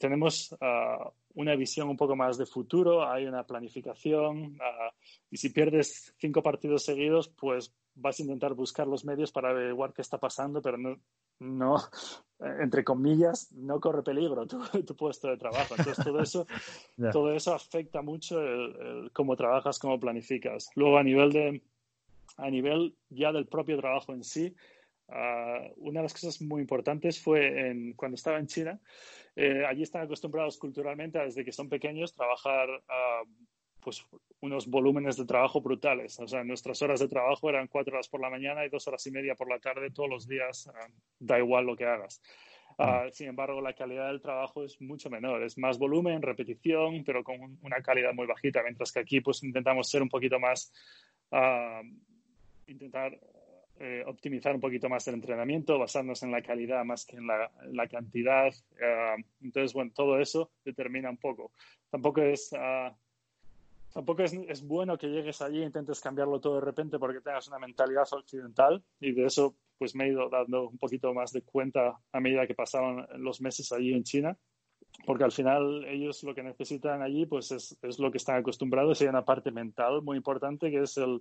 tenemos 0.00 0.56
ah, 0.62 1.12
una 1.34 1.54
visión 1.54 1.88
un 1.90 1.96
poco 1.96 2.16
más 2.16 2.38
de 2.38 2.46
futuro, 2.46 3.06
hay 3.06 3.26
una 3.26 3.44
planificación 3.44 4.56
ah, 4.60 4.90
y 5.30 5.36
si 5.36 5.50
pierdes 5.50 6.14
cinco 6.18 6.42
partidos 6.42 6.84
seguidos, 6.84 7.28
pues 7.28 7.72
vas 7.94 8.18
a 8.18 8.22
intentar 8.22 8.54
buscar 8.54 8.86
los 8.86 9.04
medios 9.04 9.30
para 9.30 9.50
averiguar 9.50 9.92
qué 9.92 10.00
está 10.00 10.18
pasando, 10.18 10.62
pero 10.62 10.78
no, 10.78 10.96
no 11.38 11.76
entre 12.62 12.82
comillas, 12.82 13.52
no 13.52 13.78
corre 13.78 14.02
peligro 14.02 14.46
tu, 14.46 14.58
tu 14.86 14.96
puesto 14.96 15.28
de 15.28 15.36
trabajo. 15.36 15.74
Entonces, 15.76 16.02
todo 16.02 16.20
eso, 16.20 16.46
todo 17.12 17.32
eso 17.34 17.54
afecta 17.54 18.00
mucho 18.00 18.40
el, 18.40 19.10
cómo 19.12 19.36
trabajas, 19.36 19.78
cómo 19.78 20.00
planificas. 20.00 20.70
Luego, 20.76 20.96
a 20.96 21.02
nivel 21.02 21.30
de, 21.30 21.62
a 22.38 22.48
nivel 22.48 22.96
ya 23.10 23.32
del 23.32 23.46
propio 23.46 23.76
trabajo 23.76 24.14
en 24.14 24.24
sí, 24.24 24.54
ah, 25.10 25.62
una 25.76 26.00
de 26.00 26.04
las 26.04 26.12
cosas 26.12 26.40
muy 26.40 26.60
importantes 26.60 27.20
fue 27.20 27.70
en, 27.70 27.92
cuando 27.94 28.14
estaba 28.14 28.38
en 28.38 28.46
China. 28.46 28.80
Eh, 29.36 29.64
allí 29.66 29.82
están 29.82 30.02
acostumbrados 30.02 30.58
culturalmente, 30.58 31.18
desde 31.18 31.44
que 31.44 31.52
son 31.52 31.68
pequeños, 31.68 32.14
trabajar 32.14 32.68
uh, 32.68 33.28
pues 33.80 34.04
unos 34.40 34.66
volúmenes 34.66 35.16
de 35.16 35.24
trabajo 35.24 35.60
brutales. 35.60 36.18
O 36.20 36.26
sea, 36.26 36.44
nuestras 36.44 36.80
horas 36.82 37.00
de 37.00 37.08
trabajo 37.08 37.48
eran 37.48 37.68
cuatro 37.68 37.94
horas 37.94 38.08
por 38.08 38.20
la 38.20 38.30
mañana 38.30 38.64
y 38.64 38.68
dos 38.68 38.86
horas 38.88 39.06
y 39.06 39.10
media 39.10 39.34
por 39.34 39.48
la 39.48 39.58
tarde 39.58 39.90
todos 39.90 40.10
los 40.10 40.28
días, 40.28 40.70
da 41.18 41.38
igual 41.38 41.66
lo 41.66 41.76
que 41.76 41.84
hagas. 41.84 42.20
Mm. 42.78 43.10
sin 43.12 43.28
embargo, 43.28 43.60
la 43.60 43.74
calidad 43.74 44.06
del 44.06 44.22
trabajo 44.22 44.64
es 44.64 44.80
mucho 44.80 45.10
menor, 45.10 45.42
es 45.42 45.58
más 45.58 45.78
volumen, 45.78 46.22
repetición, 46.22 47.02
pero 47.04 47.22
con 47.22 47.58
una 47.62 47.82
calidad 47.82 48.14
muy 48.14 48.26
bajita, 48.26 48.62
mientras 48.62 48.92
que 48.92 49.00
aquí 49.00 49.20
pues 49.20 49.42
intentamos 49.42 49.90
ser 49.90 50.00
un 50.00 50.08
poquito 50.08 50.38
más 50.38 50.72
intentar 52.70 53.18
eh, 53.82 54.04
optimizar 54.06 54.54
un 54.54 54.60
poquito 54.60 54.90
más 54.90 55.08
el 55.08 55.14
entrenamiento, 55.14 55.78
basarnos 55.78 56.22
en 56.22 56.30
la 56.30 56.42
calidad 56.42 56.84
más 56.84 57.06
que 57.06 57.16
en 57.16 57.26
la, 57.26 57.88
cantidad. 57.90 58.48
Eh, 58.78 59.16
entonces, 59.40 59.72
bueno, 59.72 59.90
todo 59.94 60.20
eso 60.20 60.50
determina 60.62 61.08
un 61.08 61.16
poco. 61.16 61.52
Tampoco 61.88 62.20
es... 62.20 62.52
Ah, 62.52 62.94
tampoco 63.94 64.22
es, 64.22 64.34
es, 64.34 64.62
bueno 64.62 64.98
que 64.98 65.06
llegues 65.06 65.40
allí 65.40 65.62
e 65.62 65.64
intentes 65.64 65.98
cambiarlo 65.98 66.40
todo 66.40 66.56
de 66.56 66.60
repente 66.60 66.98
porque 66.98 67.22
tengas 67.22 67.48
una 67.48 67.58
mentalidad 67.58 68.06
occidental 68.12 68.84
y 69.00 69.12
de 69.12 69.24
eso 69.24 69.56
pues 69.78 69.94
me 69.94 70.04
he 70.04 70.08
ido 70.10 70.28
dando 70.28 70.68
un 70.68 70.76
poquito 70.76 71.14
más 71.14 71.32
de 71.32 71.42
cuenta 71.42 71.98
a 72.12 72.20
medida 72.20 72.46
que 72.46 72.54
pasaban 72.54 73.08
los 73.16 73.40
meses 73.40 73.72
allí 73.72 73.94
en 73.94 74.04
China 74.04 74.36
porque 75.06 75.24
al 75.24 75.32
final 75.32 75.84
ellos 75.86 76.22
lo 76.22 76.34
que 76.34 76.42
necesitan 76.42 77.02
allí 77.02 77.26
pues 77.26 77.50
es, 77.50 77.76
es 77.82 77.98
lo 77.98 78.12
que 78.12 78.18
están 78.18 78.36
acostumbrados 78.36 79.00
y 79.00 79.04
hay 79.04 79.10
una 79.10 79.24
parte 79.24 79.50
mental 79.50 80.02
muy 80.02 80.18
importante 80.18 80.70
que 80.70 80.82
es 80.82 80.96
el, 80.96 81.20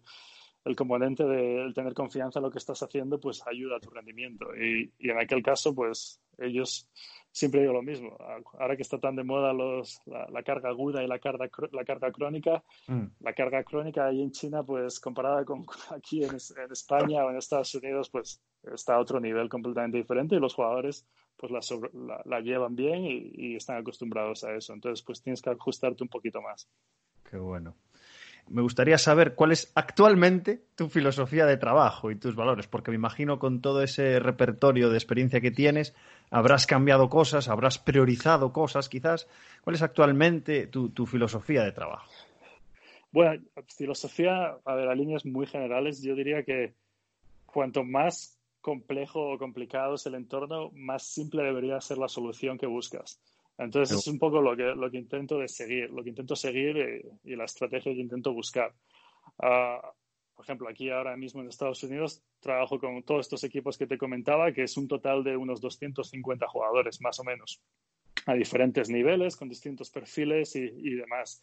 el 0.65 0.76
componente 0.76 1.24
de 1.24 1.72
tener 1.74 1.93
confianza 1.93 2.39
en 2.39 2.43
lo 2.43 2.52
que 2.52 2.58
estás 2.58 2.82
haciendo, 2.84 3.19
pues 3.19 3.41
ayuda 3.48 3.78
a 3.78 3.80
tu 3.80 3.89
rendimiento. 3.89 4.45
Y, 4.56 4.91
en 5.00 5.17
aquel 5.17 5.41
caso, 5.41 5.74
pues 5.74 6.22
ellos 6.38 6.89
siempre 7.32 7.62
digo 7.62 7.74
lo 7.74 7.82
mismo. 7.82 8.17
Ahora 8.60 8.76
que 8.76 8.82
está 8.82 9.00
tan 9.00 9.15
de 9.15 9.24
moda 9.24 9.54
los, 9.54 10.02
la, 10.06 10.43
carga 10.43 10.69
aguda 10.69 11.04
y 11.04 11.08
la 11.08 11.19
carga, 11.19 11.50
la 11.72 11.86
carga 11.86 12.12
crónica, 12.12 12.63
mm. 12.88 13.06
la 13.22 13.34
carga 13.34 13.63
crónica 13.63 14.08
ahí 14.08 14.22
en 14.22 14.32
China, 14.32 14.63
pues 14.63 15.00
comparada 15.00 15.45
con 15.45 15.65
aquí 15.95 16.24
en, 16.24 16.36
España 16.36 17.26
o 17.26 17.30
en 17.30 17.38
Estados 17.38 17.74
Unidos, 17.76 18.10
pues 18.10 18.41
está 18.74 18.95
a 18.95 19.00
otro 19.00 19.19
nivel 19.19 19.48
completamente 19.48 19.98
diferente 19.98 20.36
y 20.36 20.39
los 20.39 20.54
jugadores 20.54 21.06
pues 21.38 21.54
la, 21.54 22.22
la, 22.26 22.41
llevan 22.41 22.76
bien 22.76 23.06
y, 23.06 23.32
y, 23.34 23.56
están 23.56 23.78
acostumbrados 23.78 24.43
a 24.43 24.54
eso. 24.54 24.74
Entonces, 24.74 25.02
pues 25.06 25.22
tienes 25.22 25.41
que 25.41 25.50
ajustarte 25.50 26.04
un 26.04 26.10
poquito 26.10 26.41
más. 26.41 26.67
Qué 27.24 27.38
bueno 27.38 27.74
me 28.49 28.62
gustaría 28.62 28.97
saber 28.97 29.35
cuál 29.35 29.51
es 29.51 29.71
actualmente 29.75 30.62
tu 30.75 30.89
filosofía 30.89 31.45
de 31.45 31.57
trabajo 31.57 32.12
y 32.12 32.15
tus 32.15 32.35
valores, 32.35 32.67
porque 32.67 32.91
me 32.91 32.95
imagino 32.95 33.39
con 33.39 33.62
todo 33.62 33.83
ese 33.83 34.19
repertorio 34.19 34.89
de 34.89 34.97
experiencia 34.97 35.41
que 35.41 35.51
tienes, 35.51 35.95
habrás 36.31 36.67
cambiado 36.67 37.09
cosas, 37.09 37.47
habrás 37.47 37.77
priorizado 37.77 38.51
cosas 38.53 38.89
quizás. 38.89 39.27
¿Cuál 39.63 39.75
es 39.75 39.81
actualmente 39.81 40.67
tu, 40.67 41.05
filosofía 41.05 41.63
de 41.63 41.71
trabajo? 41.71 42.12
Bueno, 43.12 43.43
filosofía, 43.75 44.57
a 44.63 44.75
ver, 44.75 44.88
a 44.88 44.95
líneas 44.95 45.25
muy 45.25 45.47
generales, 45.47 46.01
yo 46.01 46.15
diría 46.15 46.43
que 46.43 46.73
cuanto 47.45 47.83
más 47.83 48.39
complejo 48.62 49.33
o 49.33 49.38
complicado 49.38 49.95
es 49.95 50.05
el 50.05 50.15
entorno, 50.15 50.71
más 50.73 51.03
simple 51.03 51.43
debería 51.43 51.81
ser 51.81 51.97
la 51.97 52.07
solución 52.07 52.57
que 52.57 52.67
buscas. 52.67 53.19
Entonces 53.60 53.98
es 53.98 54.08
un 54.08 54.17
poco 54.17 54.41
lo 54.41 54.56
que, 54.56 54.63
lo 54.63 54.89
que 54.89 54.98
intento 54.98 55.38
de 55.38 55.50
seguir, 55.50 55.89
lo 55.91 56.02
que 56.02 56.10
intento 56.10 56.36
seguir 56.36 57.04
y, 57.26 57.36
la 57.36 57.43
estrategia 57.43 57.93
que 57.93 58.00
intento 58.00 58.34
buscar. 58.34 58.74
Ah, 59.38 59.82
por 60.34 60.45
ejemplo, 60.45 60.69
aquí 60.69 60.89
ahora 60.89 61.17
mismo 61.17 61.41
en 61.41 61.50
Estados 61.50 61.84
Unidos 61.84 62.24
trabajo 62.39 62.80
con 62.80 63.04
todos 63.04 63.26
estos 63.26 63.43
equipos 63.43 63.78
que 63.78 63.86
te 63.86 63.98
comentaba, 63.98 64.54
que 64.54 64.63
es 64.63 64.78
un 64.78 64.88
total 64.88 65.26
de 65.26 65.36
unos 65.36 65.60
250 65.60 66.48
jugadores, 66.48 67.02
más 67.02 67.19
o 67.19 67.26
menos, 67.26 67.62
a 68.26 68.34
diferentes 68.34 68.89
niveles, 68.89 69.36
con 69.36 69.50
distintos 69.50 69.89
perfiles 69.89 70.56
y, 70.56 70.95
demás. 70.95 71.41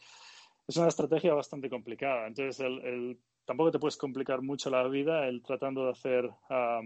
Es 0.66 0.78
una 0.78 0.88
estrategia 0.88 1.34
bastante 1.34 1.68
complicada. 1.68 2.26
Entonces, 2.26 2.60
el, 2.60 3.18
tampoco 3.44 3.72
te 3.72 3.78
puedes 3.78 3.98
complicar 3.98 4.40
mucho 4.40 4.70
la 4.70 4.88
vida 4.88 5.28
el 5.28 5.42
tratando 5.42 5.84
de 5.84 5.90
hacer, 5.90 6.30
ah, 6.48 6.80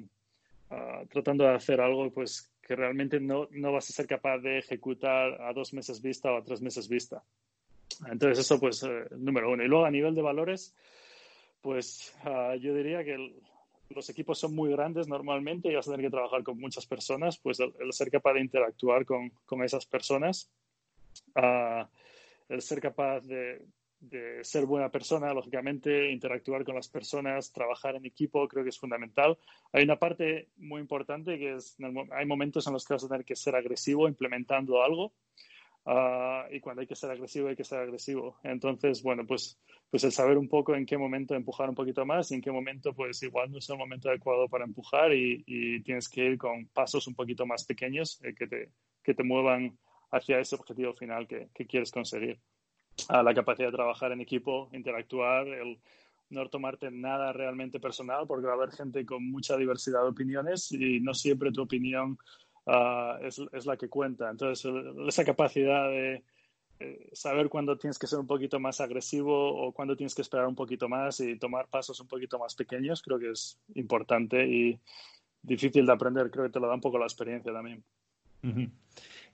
ah, 0.71 1.05
tratando 1.09 1.45
de 1.45 1.55
hacer 1.55 1.81
algo 1.81 2.11
pues, 2.11 2.53
que 2.63 2.77
realmente 2.77 3.21
no, 3.21 3.49
no, 3.51 3.73
vas 3.73 3.91
a 3.91 3.93
ser 3.93 4.07
capaz 4.07 4.39
de 4.39 4.59
ejecutar 4.59 5.41
a 5.43 5.53
dos 5.53 5.73
meses 5.73 6.01
vista 6.01 6.33
o 6.33 6.37
a 6.39 6.45
tres 6.45 6.61
meses 6.61 6.89
vista. 6.89 7.23
Entonces, 8.11 8.39
eso, 8.39 8.61
pues, 8.61 8.83
eh, 8.83 9.07
número 9.17 9.51
uno. 9.51 9.65
Y 9.65 9.69
luego, 9.69 9.85
a 9.85 9.91
nivel 9.91 10.15
de 10.15 10.23
valores, 10.23 10.75
pues 11.61 12.15
ah, 12.25 12.55
yo 12.57 12.75
diría 12.75 13.05
que 13.05 13.35
los 13.91 14.09
equipos 14.09 14.39
son 14.39 14.55
muy 14.55 14.71
grandes 14.71 15.09
normalmente 15.09 15.69
y 15.69 15.75
vas 15.75 15.89
a 15.89 15.91
tener 15.91 16.07
que 16.07 16.11
trabajar 16.11 16.43
con 16.43 16.59
muchas 16.59 16.87
personas, 16.87 17.39
pues 17.39 17.59
el, 17.61 17.93
ser 17.93 18.11
capaz 18.11 18.35
de 18.35 18.41
interactuar 18.41 19.05
con, 19.05 19.31
con 19.45 19.63
esas 19.65 19.85
personas, 19.85 20.49
uh, 21.35 21.85
el 22.49 22.63
ser 22.63 22.81
capaz 22.81 23.21
de, 23.23 23.61
de 24.01 24.43
ser 24.45 24.65
buena 24.65 24.91
persona, 24.91 25.33
lógicamente, 25.35 26.11
interactuar 26.11 26.65
con 26.65 26.75
las 26.75 26.89
personas, 26.89 27.53
trabajar 27.53 27.97
en 27.97 28.07
equipo, 28.07 28.49
creo 28.49 28.65
que 28.65 28.71
es 28.71 28.79
fundamental. 28.79 29.39
Hay 29.73 29.85
una 29.85 29.99
parte 29.99 30.49
muy 30.57 30.81
importante 30.81 31.39
que 31.39 31.55
es, 31.55 31.77
hay 32.13 32.27
momentos 32.27 32.67
en 32.67 32.73
los 32.73 32.85
que 32.85 32.95
vas 32.95 33.05
a 33.05 33.09
tener 33.09 33.25
que 33.25 33.37
ser 33.37 33.55
agresivo 33.55 34.09
implementando 34.09 34.83
algo. 34.83 35.13
Ah, 35.85 36.47
y 36.51 36.61
cuando 36.61 36.81
hay 36.81 36.87
que 36.87 36.97
ser 36.97 37.11
agresivo, 37.11 37.49
hay 37.49 37.57
que 37.57 37.65
ser 37.65 37.79
agresivo. 37.79 38.39
Entonces, 38.43 39.03
bueno, 39.03 39.27
pues, 39.27 39.59
pues 39.91 40.05
el 40.05 40.13
saber 40.13 40.39
un 40.39 40.49
poco 40.49 40.75
en 40.75 40.87
qué 40.87 40.97
momento 40.97 41.35
empujar 41.35 41.69
un 41.69 41.75
poquito 41.75 42.05
más 42.07 42.31
y 42.31 42.35
en 42.35 42.41
qué 42.43 42.51
momento, 42.51 42.95
pues 42.95 43.23
igual 43.23 43.51
no 43.51 43.59
es 43.59 43.69
el 43.69 43.79
momento 43.79 44.09
adecuado 44.09 44.49
para 44.49 44.65
empujar 44.65 45.13
y, 45.13 45.83
tienes 45.83 46.09
que 46.09 46.25
ir 46.25 46.39
con 46.39 46.67
pasos 46.69 47.07
un 47.07 47.15
poquito 47.15 47.47
más 47.47 47.65
pequeños 47.65 48.21
eh, 48.23 48.35
que, 48.35 48.47
te, 48.47 48.71
que 49.03 49.15
te 49.15 49.23
muevan 49.23 49.79
hacia 50.11 50.41
ese 50.41 50.55
objetivo 50.57 50.93
final 50.95 51.27
que, 51.27 51.49
que 51.55 51.67
quieres 51.67 51.91
conseguir 51.91 52.41
a 53.09 53.23
la 53.23 53.35
capacidad 53.35 53.69
de 53.69 53.77
trabajar 53.77 54.13
en 54.13 54.21
equipo, 54.21 54.69
interactuar, 54.73 55.47
el 55.47 55.79
no 56.31 56.49
tomarte 56.49 56.91
nada 56.91 57.33
realmente 57.33 57.81
personal, 57.81 58.27
porque 58.27 58.47
va 58.47 58.53
a 58.53 58.57
haber 58.57 58.71
gente 58.71 59.05
con 59.05 59.29
mucha 59.31 59.57
diversidad 59.57 60.03
de 60.03 60.11
opiniones 60.11 60.71
y 60.73 61.01
no 61.01 61.13
siempre 61.13 61.53
tu 61.53 61.63
opinión 61.63 62.19
ah, 62.67 63.19
es, 63.23 63.41
es, 63.53 63.67
la 63.67 63.77
que 63.77 63.89
cuenta. 63.89 64.31
Entonces, 64.31 64.73
esa 65.09 65.25
capacidad 65.25 65.89
de 65.89 66.23
eh, 66.79 67.11
saber 67.13 67.49
cuándo 67.49 67.77
tienes 67.77 67.99
que 67.99 68.07
ser 68.07 68.19
un 68.19 68.27
poquito 68.27 68.59
más 68.59 68.81
agresivo 68.81 69.35
o 69.55 69.73
cuándo 69.73 69.97
tienes 69.97 70.15
que 70.15 70.23
esperar 70.23 70.47
un 70.47 70.55
poquito 70.55 70.89
más 70.89 71.21
y 71.21 71.37
tomar 71.39 71.69
pasos 71.69 72.01
un 72.01 72.09
poquito 72.09 72.39
más 72.39 72.55
pequeños, 72.55 73.03
creo 73.03 73.19
que 73.19 73.31
es 73.31 73.59
importante 73.75 74.47
y 74.47 74.81
difícil 75.43 75.85
de 75.85 75.93
aprender. 75.93 76.31
Creo 76.31 76.45
que 76.45 76.53
te 76.53 76.61
lo 76.61 76.69
da 76.69 76.75
un 76.75 76.81
poco 76.81 76.99
la 76.99 77.07
experiencia 77.07 77.53
también. 77.53 77.85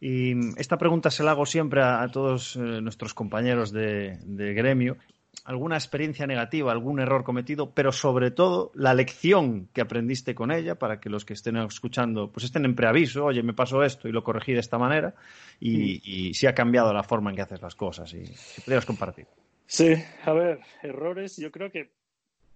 Y 0.01 0.59
esta 0.59 0.77
pregunta 0.77 1.11
se 1.11 1.23
la 1.23 1.33
hago 1.33 1.47
siempre 1.47 1.83
a, 1.83 2.07
todos 2.12 2.57
eh, 2.57 2.61
nuestros 2.61 3.14
compañeros 3.14 3.73
de, 3.73 4.19
gremio. 4.27 4.97
¿Alguna 5.45 5.77
experiencia 5.77 6.27
negativa, 6.27 6.73
algún 6.73 6.99
error 6.99 7.23
cometido, 7.23 7.71
pero 7.71 7.92
sobre 7.92 8.31
todo 8.31 8.73
la 8.75 8.95
lección 8.95 9.69
que 9.73 9.83
aprendiste 9.83 10.35
con 10.35 10.51
ella 10.51 10.77
para 10.77 10.99
que 10.99 11.11
los 11.11 11.25
que 11.25 11.35
estén 11.35 11.57
escuchando 11.59 12.33
pues 12.33 12.45
estén 12.45 12.64
en 12.64 12.75
preaviso, 12.75 13.27
oye, 13.27 13.42
me 13.42 13.53
pasó 13.53 13.85
esto 13.85 14.09
y 14.09 14.12
lo 14.12 14.25
corregí 14.25 14.55
de 14.55 14.61
esta 14.61 14.79
manera 14.79 15.14
y, 15.61 16.33
si 16.35 16.47
ha 16.47 16.55
cambiado 16.55 16.92
la 16.92 17.03
forma 17.03 17.31
en 17.31 17.37
que 17.37 17.42
haces 17.42 17.62
las 17.62 17.75
cosas 17.75 18.12
y 18.14 18.27
si 18.27 18.61
pudieras 18.62 18.87
compartir. 18.87 19.27
Sí, 19.66 19.95
a 20.25 20.33
ver, 20.33 20.61
errores, 20.83 21.37
yo 21.37 21.51
creo 21.53 21.71
que 21.71 21.90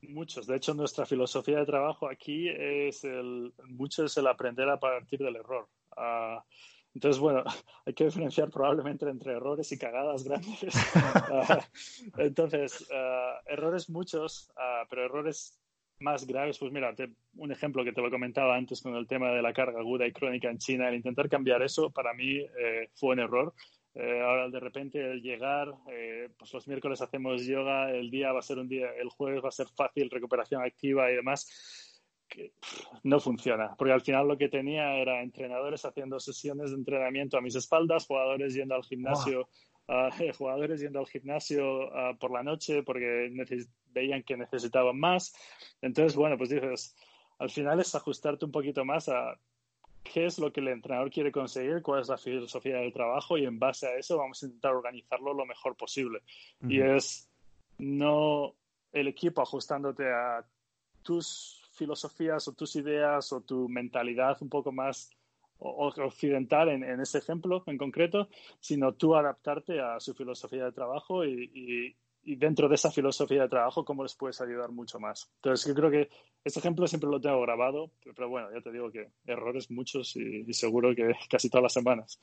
muchos. 0.08 0.46
De 0.46 0.56
hecho, 0.56 0.74
nuestra 0.74 1.06
filosofía 1.06 1.58
de 1.58 1.66
trabajo 1.66 2.08
aquí 2.08 2.48
es 2.48 3.04
el, 3.04 3.52
mucho 3.66 4.04
es 4.04 4.16
el 4.16 4.26
aprender 4.26 4.68
a 4.68 4.80
partir 4.80 5.20
del 5.20 5.36
error. 5.36 5.68
Uh, 6.00 6.40
entonces, 6.94 7.20
bueno, 7.20 7.44
hay 7.86 7.94
que 7.94 8.04
diferenciar 8.04 8.50
probablemente 8.50 9.08
entre 9.08 9.32
errores 9.32 9.70
y 9.72 9.78
cagadas 9.78 10.24
grandes. 10.24 10.60
Ah, 11.32 11.64
entonces, 12.18 12.88
ah, 12.92 13.40
errores 13.46 13.88
muchos, 13.88 14.50
pero 14.88 15.04
errores 15.04 15.60
más 16.00 16.26
graves, 16.26 16.58
pues 16.58 16.72
mira, 16.72 16.94
un 17.36 17.52
ejemplo 17.52 17.84
que 17.84 17.92
te 17.92 18.00
lo 18.00 18.10
comentaba 18.10 18.56
antes 18.56 18.80
con 18.80 18.96
el 18.96 19.06
tema 19.06 19.30
de 19.30 19.42
la 19.42 19.52
carga 19.52 19.80
aguda 19.80 20.06
y 20.06 20.12
crónica 20.12 20.50
en 20.50 20.58
China, 20.58 20.88
el 20.88 20.96
intentar 20.96 21.28
cambiar 21.28 21.62
eso 21.62 21.90
para 21.90 22.14
mí 22.14 22.38
eh, 22.38 22.88
fue 22.94 23.10
un 23.14 23.20
error. 23.20 23.54
Eh, 23.94 24.20
ahora 24.22 24.48
de 24.48 24.60
repente 24.60 24.98
el 24.98 25.20
llegar, 25.20 25.68
eh, 25.90 26.28
pues 26.38 26.52
los 26.52 26.66
miércoles 26.68 27.00
hacemos 27.00 27.44
yoga, 27.44 27.90
el 27.92 28.10
día 28.10 28.32
va 28.32 28.38
a 28.38 28.42
ser 28.42 28.58
un 28.58 28.68
día, 28.68 28.88
el 28.98 29.08
jueves 29.10 29.44
va 29.44 29.48
a 29.48 29.52
ser 29.52 29.66
fácil, 29.68 30.10
recuperación 30.10 30.62
activa 30.62 31.10
y 31.10 31.16
demás 31.16 31.89
que 32.30 32.52
no 33.02 33.20
funciona, 33.20 33.74
porque 33.76 33.92
al 33.92 34.00
final 34.00 34.28
lo 34.28 34.38
que 34.38 34.48
tenía 34.48 34.94
era 34.94 35.22
entrenadores 35.22 35.84
haciendo 35.84 36.18
sesiones 36.20 36.70
de 36.70 36.76
entrenamiento 36.76 37.36
a 37.36 37.40
mis 37.40 37.56
espaldas, 37.56 38.06
jugadores 38.06 38.54
yendo 38.54 38.74
al 38.74 38.84
gimnasio, 38.84 39.48
ah, 39.88 40.08
jugadores 40.38 40.80
yendo 40.80 41.00
al 41.00 41.06
gimnasio 41.06 41.90
por 42.18 42.30
la 42.32 42.42
noche 42.42 42.82
porque 42.82 43.30
veían 43.92 44.22
que 44.22 44.36
necesitaban 44.36 44.98
más. 44.98 45.34
Entonces, 45.82 46.16
bueno, 46.16 46.38
pues 46.38 46.50
dices, 46.50 46.96
al 47.38 47.50
final 47.50 47.80
es 47.80 47.94
ajustarte 47.94 48.44
un 48.44 48.52
poquito 48.52 48.84
más 48.84 49.08
a 49.08 49.38
qué 50.02 50.26
es 50.26 50.38
lo 50.38 50.52
que 50.52 50.60
el 50.60 50.68
entrenador 50.68 51.10
quiere 51.10 51.32
conseguir, 51.32 51.82
cuál 51.82 52.00
es 52.00 52.08
la 52.08 52.16
filosofía 52.16 52.76
del 52.76 52.92
trabajo 52.92 53.36
y 53.36 53.44
en 53.44 53.58
base 53.58 53.86
a 53.86 53.96
eso 53.96 54.16
vamos 54.16 54.42
a 54.42 54.46
intentar 54.46 54.74
organizarlo 54.74 55.34
lo 55.34 55.46
mejor 55.46 55.76
posible. 55.76 56.20
Y 56.62 56.80
es 56.80 57.28
no 57.78 58.54
el 58.92 59.08
equipo 59.08 59.42
ajustándote 59.42 60.10
a 60.10 60.44
tus 61.02 61.59
filosofías 61.80 62.46
o 62.46 62.52
tus 62.52 62.76
ideas 62.76 63.32
o 63.32 63.40
tu 63.40 63.68
mentalidad 63.68 64.36
un 64.40 64.50
poco 64.50 64.70
más 64.70 65.10
occidental 65.58 66.68
en, 66.68 67.00
ese 67.00 67.18
ejemplo 67.18 67.62
en 67.66 67.76
concreto, 67.76 68.28
sino 68.60 68.94
tú 68.94 69.14
adaptarte 69.14 69.80
a 69.80 70.00
su 70.00 70.14
filosofía 70.14 70.64
de 70.64 70.72
trabajo 70.72 71.24
y, 71.24 71.96
dentro 72.22 72.68
de 72.68 72.74
esa 72.74 72.90
filosofía 72.90 73.42
de 73.42 73.48
trabajo 73.48 73.84
cómo 73.84 74.02
les 74.02 74.14
puedes 74.14 74.40
ayudar 74.40 74.70
mucho 74.70 75.00
más. 75.00 75.30
Entonces 75.36 75.66
yo 75.66 75.74
creo 75.74 75.90
que 75.90 76.08
este 76.44 76.60
ejemplo 76.60 76.86
siempre 76.86 77.10
lo 77.10 77.20
tengo 77.20 77.40
grabado, 77.40 77.90
pero, 78.14 78.28
bueno, 78.28 78.48
ya 78.54 78.60
te 78.60 78.72
digo 78.72 78.90
que 78.90 79.08
errores 79.24 79.70
muchos 79.70 80.16
y 80.16 80.52
seguro 80.52 80.94
que 80.94 81.12
casi 81.30 81.48
todas 81.48 81.64
las 81.64 81.72
semanas 81.72 82.20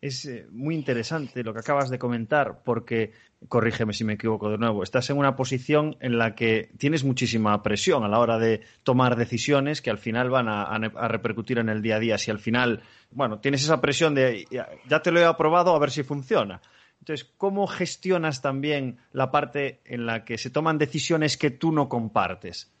es 0.00 0.24
eh, 0.26 0.46
muy 0.50 0.74
interesante 0.74 1.42
lo 1.42 1.52
que 1.52 1.60
acabas 1.60 1.90
de 1.90 1.98
comentar, 1.98 2.62
porque, 2.64 3.12
corrígeme 3.48 3.92
si 3.92 4.04
me 4.04 4.14
equivoco 4.14 4.50
de 4.50 4.58
nuevo, 4.58 4.82
estás 4.82 5.10
en 5.10 5.18
una 5.18 5.36
posición 5.36 5.96
en 6.00 6.18
la 6.18 6.34
que 6.34 6.70
tienes 6.78 7.04
muchísima 7.04 7.62
presión 7.62 8.04
a 8.04 8.08
la 8.08 8.18
hora 8.18 8.38
de 8.38 8.62
tomar 8.82 9.16
decisiones 9.16 9.82
que 9.82 9.90
al 9.90 9.98
final 9.98 10.30
van 10.30 10.48
a, 10.48 10.78
repercutir 11.08 11.58
en 11.58 11.68
el 11.68 11.82
día 11.82 11.96
a 11.96 12.00
día. 12.00 12.18
Si 12.18 12.30
al 12.30 12.38
final, 12.38 12.82
bueno, 13.10 13.40
tienes 13.40 13.62
esa 13.62 13.80
presión 13.80 14.14
de 14.14 14.46
ya, 14.50 15.02
te 15.02 15.10
lo 15.10 15.20
he 15.20 15.24
aprobado, 15.24 15.74
a 15.74 15.78
ver 15.78 15.90
si 15.90 16.02
funciona. 16.02 16.60
Entonces, 16.98 17.24
¿cómo 17.36 17.66
gestionas 17.66 18.42
también 18.42 18.98
la 19.12 19.30
parte 19.30 19.80
en 19.84 20.06
la 20.06 20.24
que 20.24 20.38
se 20.38 20.50
toman 20.50 20.78
decisiones 20.78 21.36
que 21.36 21.50
tú 21.50 21.72
no 21.72 21.88
compartes? 21.88 22.72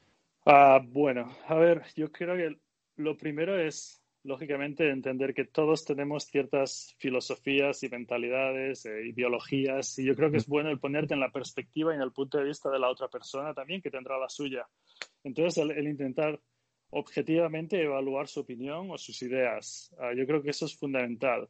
Ah, 0.44 0.80
bueno, 0.82 1.36
a 1.48 1.54
ver, 1.56 1.82
yo 1.96 2.10
creo 2.10 2.36
que 2.36 2.58
lo 2.96 3.16
primero 3.16 3.58
es 3.58 4.02
lógicamente, 4.26 4.90
entender 4.90 5.32
que 5.32 5.44
todos 5.44 5.84
tenemos 5.84 6.24
ciertas 6.24 6.94
filosofías 6.98 7.82
y 7.82 7.88
mentalidades, 7.88 8.84
e 8.84 9.06
ideologías, 9.06 9.98
y 9.98 10.04
yo 10.04 10.16
creo 10.16 10.30
que 10.30 10.38
es 10.38 10.46
bueno 10.46 10.70
el 10.70 10.80
ponerte 10.80 11.14
en 11.14 11.20
la 11.20 11.30
perspectiva 11.30 11.92
y 11.92 11.96
en 11.96 12.02
el 12.02 12.12
punto 12.12 12.38
de 12.38 12.44
vista 12.44 12.68
de 12.70 12.78
la 12.78 12.90
otra 12.90 13.08
persona 13.08 13.54
también, 13.54 13.80
que 13.80 13.90
tendrá 13.90 14.18
la 14.18 14.28
suya. 14.28 14.66
Entonces, 15.22 15.58
el, 15.58 15.86
intentar 15.86 16.40
objetivamente 16.90 17.82
evaluar 17.82 18.28
su 18.28 18.40
opinión 18.40 18.90
o 18.90 18.98
sus 18.98 19.22
ideas, 19.22 19.94
ah, 19.98 20.12
yo 20.14 20.26
creo 20.26 20.42
que 20.42 20.50
eso 20.50 20.66
es 20.66 20.76
fundamental. 20.76 21.48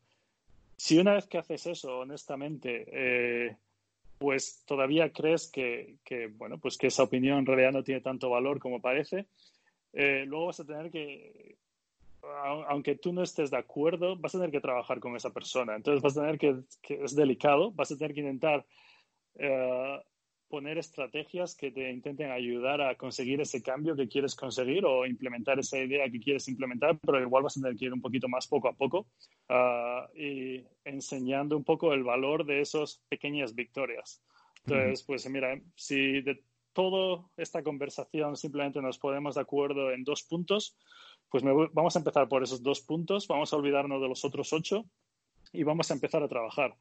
Si 0.76 0.98
una 0.98 1.14
vez 1.14 1.26
que 1.26 1.38
haces 1.38 1.66
eso, 1.66 2.00
honestamente, 2.00 2.84
eh, 2.92 3.56
pues 4.18 4.62
todavía 4.66 5.12
crees 5.12 5.50
que, 5.50 5.96
bueno, 6.36 6.58
pues 6.58 6.76
que 6.76 6.88
esa 6.88 7.02
opinión 7.02 7.38
en 7.38 7.46
realidad 7.46 7.72
no 7.72 7.82
tiene 7.82 8.00
tanto 8.02 8.28
valor 8.28 8.58
como 8.58 8.80
parece, 8.80 9.26
eh, 9.92 10.24
luego 10.26 10.46
vas 10.46 10.60
a 10.60 10.66
tener 10.66 10.90
que 10.90 11.56
aunque 12.68 12.96
tú 12.96 13.12
no 13.12 13.22
estés 13.22 13.50
de 13.50 13.58
acuerdo, 13.58 14.16
vas 14.16 14.34
a 14.34 14.38
tener 14.38 14.50
que 14.50 14.60
trabajar 14.60 15.00
con 15.00 15.16
esa 15.16 15.32
persona. 15.32 15.76
Entonces 15.76 16.02
vas 16.02 16.16
a 16.16 16.22
tener 16.22 16.38
que, 16.38 16.60
que 16.82 17.02
es 17.02 17.14
delicado, 17.14 17.72
vas 17.72 17.90
a 17.90 17.96
tener 17.96 18.14
que 18.14 18.20
intentar 18.20 18.66
eh, 19.34 20.00
poner 20.48 20.78
estrategias 20.78 21.56
que 21.56 21.70
te 21.72 21.90
intenten 21.90 22.30
ayudar 22.30 22.80
a 22.80 22.94
conseguir 22.94 23.40
ese 23.40 23.62
cambio 23.62 23.96
que 23.96 24.08
quieres 24.08 24.34
conseguir 24.36 24.84
o 24.84 25.04
implementar 25.04 25.58
esa 25.58 25.78
idea 25.78 26.08
que 26.08 26.20
quieres 26.20 26.46
implementar, 26.48 26.98
pero 27.00 27.20
igual 27.20 27.42
vas 27.42 27.56
a 27.56 27.60
tener 27.60 27.76
que 27.76 27.86
ir 27.86 27.92
un 27.92 28.00
poquito 28.00 28.28
más 28.28 28.46
poco 28.46 28.68
a 28.68 28.72
poco 28.72 29.06
uh, 29.48 30.16
y 30.16 30.64
enseñando 30.84 31.56
un 31.56 31.64
poco 31.64 31.92
el 31.92 32.04
valor 32.04 32.44
de 32.46 32.60
esas 32.60 33.02
pequeñas 33.08 33.54
victorias. 33.54 34.22
Entonces, 34.64 35.04
pues 35.04 35.28
mira, 35.28 35.60
si 35.74 36.20
de 36.22 36.42
toda 36.72 37.24
esta 37.36 37.62
conversación 37.62 38.36
simplemente 38.36 38.82
nos 38.82 38.98
ponemos 38.98 39.36
de 39.36 39.40
acuerdo 39.40 39.92
en 39.92 40.04
dos 40.04 40.22
puntos, 40.24 40.76
pues 41.30 41.42
vamos 41.72 41.96
a 41.96 41.98
empezar 41.98 42.28
por 42.28 42.42
esos 42.42 42.62
dos 42.62 42.80
puntos, 42.80 43.26
vamos 43.28 43.52
a 43.52 43.56
olvidarnos 43.56 44.00
de 44.00 44.08
los 44.08 44.24
otros 44.24 44.52
ocho 44.52 44.84
y 45.52 45.62
vamos 45.62 45.90
a 45.90 45.94
empezar 45.94 46.22
a 46.22 46.28
trabajar. 46.28 46.76